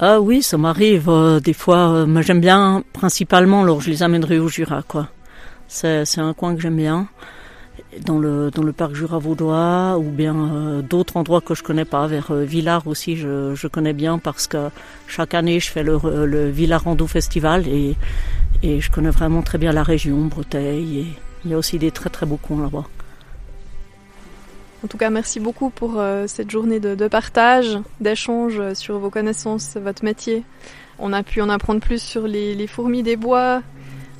Ah 0.00 0.20
oui, 0.20 0.42
ça 0.42 0.56
m'arrive 0.58 1.08
euh, 1.08 1.40
des 1.40 1.52
fois. 1.52 1.90
Euh, 1.90 2.06
mais 2.06 2.22
j'aime 2.22 2.40
bien 2.40 2.84
principalement, 2.92 3.62
alors 3.62 3.80
je 3.80 3.90
les 3.90 4.04
amènerai 4.04 4.38
au 4.38 4.48
Jura, 4.48 4.82
quoi. 4.82 5.08
C'est 5.66 6.18
un 6.18 6.34
coin 6.34 6.54
que 6.54 6.60
j'aime 6.62 6.76
bien 6.76 7.08
dans 8.06 8.18
le, 8.18 8.50
dans 8.52 8.62
le 8.62 8.72
parc 8.72 8.94
Jura 8.94 9.18
Vaudois 9.18 9.98
ou 9.98 10.10
bien 10.10 10.36
euh, 10.36 10.82
d'autres 10.82 11.16
endroits 11.16 11.40
que 11.40 11.54
je 11.56 11.64
connais 11.64 11.84
pas. 11.84 12.06
Vers 12.06 12.32
Villars 12.32 12.86
aussi, 12.86 13.16
je, 13.16 13.54
je, 13.56 13.66
connais 13.66 13.92
bien 13.92 14.18
parce 14.18 14.46
que 14.46 14.70
chaque 15.08 15.34
année 15.34 15.58
je 15.58 15.70
fais 15.70 15.82
le, 15.82 15.98
le 16.26 16.48
Villars 16.48 16.84
Festival 17.08 17.66
et, 17.66 17.96
et 18.62 18.80
je 18.80 18.90
connais 18.90 19.10
vraiment 19.10 19.42
très 19.42 19.58
bien 19.58 19.72
la 19.72 19.82
région, 19.82 20.16
Breteuil. 20.26 20.98
Et 21.00 21.06
il 21.44 21.50
y 21.50 21.54
a 21.54 21.58
aussi 21.58 21.78
des 21.78 21.90
très 21.90 22.08
très 22.08 22.24
beaux 22.24 22.38
coins 22.38 22.62
là-bas. 22.62 22.84
En 24.84 24.86
tout 24.86 24.96
cas, 24.96 25.10
merci 25.10 25.40
beaucoup 25.40 25.70
pour 25.70 25.94
euh, 25.98 26.26
cette 26.28 26.52
journée 26.52 26.78
de, 26.78 27.08
partage, 27.08 27.78
d'échange 28.00 28.74
sur 28.74 28.98
vos 29.00 29.10
connaissances, 29.10 29.76
votre 29.76 30.04
métier. 30.04 30.44
On 31.00 31.12
a 31.12 31.24
pu 31.24 31.40
en 31.42 31.48
apprendre 31.48 31.80
plus 31.80 32.00
sur 32.00 32.28
les, 32.28 32.66
fourmis 32.68 33.02
des 33.02 33.16
bois, 33.16 33.62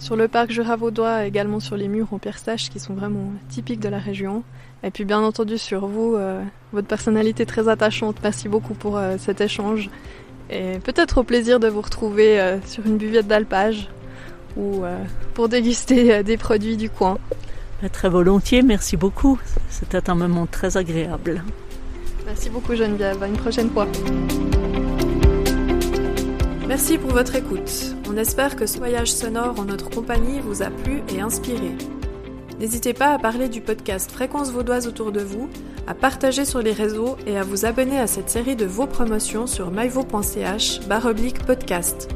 sur 0.01 0.17
le 0.17 0.27
parc 0.27 0.51
Jura-Vaudois, 0.51 1.27
également 1.27 1.61
sur 1.61 1.77
les 1.77 1.87
murs 1.87 2.09
en 2.13 2.19
pierre 2.19 2.39
sèche 2.39 2.71
qui 2.71 2.81
sont 2.81 2.95
vraiment 2.95 3.33
typiques 3.49 3.79
de 3.79 3.89
la 3.89 3.99
région. 3.99 4.43
Et 4.83 4.91
puis 4.91 5.05
bien 5.05 5.21
entendu 5.21 5.59
sur 5.59 5.87
vous, 5.87 6.17
euh, 6.17 6.43
votre 6.73 6.89
personnalité 6.89 7.47
très 7.47 7.69
attachante. 7.69 8.17
Merci 8.25 8.49
beaucoup 8.49 8.75
pour 8.75 8.97
euh, 8.97 9.15
cet 9.17 9.41
échange. 9.41 9.89
Et 10.51 10.81
peut-être 10.81 11.19
au 11.19 11.23
plaisir 11.23 11.61
de 11.61 11.69
vous 11.69 11.83
retrouver 11.83 12.59
sur 12.65 12.87
une 12.87 12.97
buvette 12.97 13.27
d'alpage 13.27 13.91
ou 14.57 14.83
pour 15.35 15.51
déguster 15.51 16.23
des 16.23 16.39
produits 16.39 16.79
du 16.79 16.89
coin. 16.89 17.19
Très 17.93 18.09
volontiers, 18.09 18.63
merci 18.63 18.97
beaucoup. 18.97 19.39
C'était 19.71 20.11
un 20.11 20.15
moment 20.15 20.47
très 20.47 20.77
agréable. 20.77 21.45
Merci 22.27 22.51
beaucoup 22.51 22.75
Geneviève, 22.75 23.23
à 23.23 23.29
une 23.29 23.37
prochaine 23.37 23.71
fois. 23.71 23.87
Merci 26.67 26.99
pour 26.99 27.11
votre 27.11 27.35
écoute. 27.37 27.97
On 28.11 28.17
espère 28.17 28.57
que 28.57 28.67
ce 28.67 28.79
voyage 28.79 29.11
sonore 29.13 29.59
en 29.59 29.65
notre 29.65 29.89
compagnie 29.89 30.41
vous 30.41 30.63
a 30.63 30.71
plu 30.71 31.03
et 31.15 31.21
inspiré. 31.21 31.73
N'hésitez 32.59 32.93
pas 32.93 33.15
à 33.15 33.19
parler 33.19 33.49
du 33.49 33.61
podcast 33.61 34.11
Fréquence 34.11 34.51
Vaudoise 34.51 34.89
autour 34.89 35.13
de 35.13 35.21
vous, 35.21 35.49
à 35.87 35.95
partager 35.95 36.45
sur 36.45 36.61
les 36.61 36.73
réseaux 36.73 37.17
et 37.27 37.39
à 37.39 37.45
vous 37.45 37.65
abonner 37.65 37.99
à 37.99 38.09
cette 38.09 38.29
série 38.29 38.57
de 38.57 38.67
vos 38.67 38.87
promotions 38.87 39.47
sur 39.47 39.71
myvo.ch 39.71 40.81
baroblique 40.89 41.47
podcast. 41.47 42.11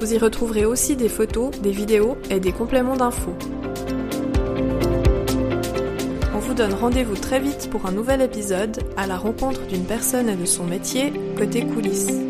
Vous 0.00 0.14
y 0.14 0.18
retrouverez 0.18 0.64
aussi 0.64 0.96
des 0.96 1.08
photos, 1.08 1.50
des 1.60 1.72
vidéos 1.72 2.16
et 2.30 2.40
des 2.40 2.52
compléments 2.52 2.96
d'infos. 2.96 3.36
Vous 6.50 6.56
donne 6.56 6.74
rendez-vous 6.74 7.14
très 7.14 7.38
vite 7.38 7.70
pour 7.70 7.86
un 7.86 7.92
nouvel 7.92 8.20
épisode 8.22 8.82
à 8.96 9.06
la 9.06 9.16
rencontre 9.16 9.68
d'une 9.68 9.84
personne 9.84 10.28
et 10.28 10.34
de 10.34 10.46
son 10.46 10.64
métier 10.64 11.12
côté 11.36 11.64
coulisses. 11.64 12.29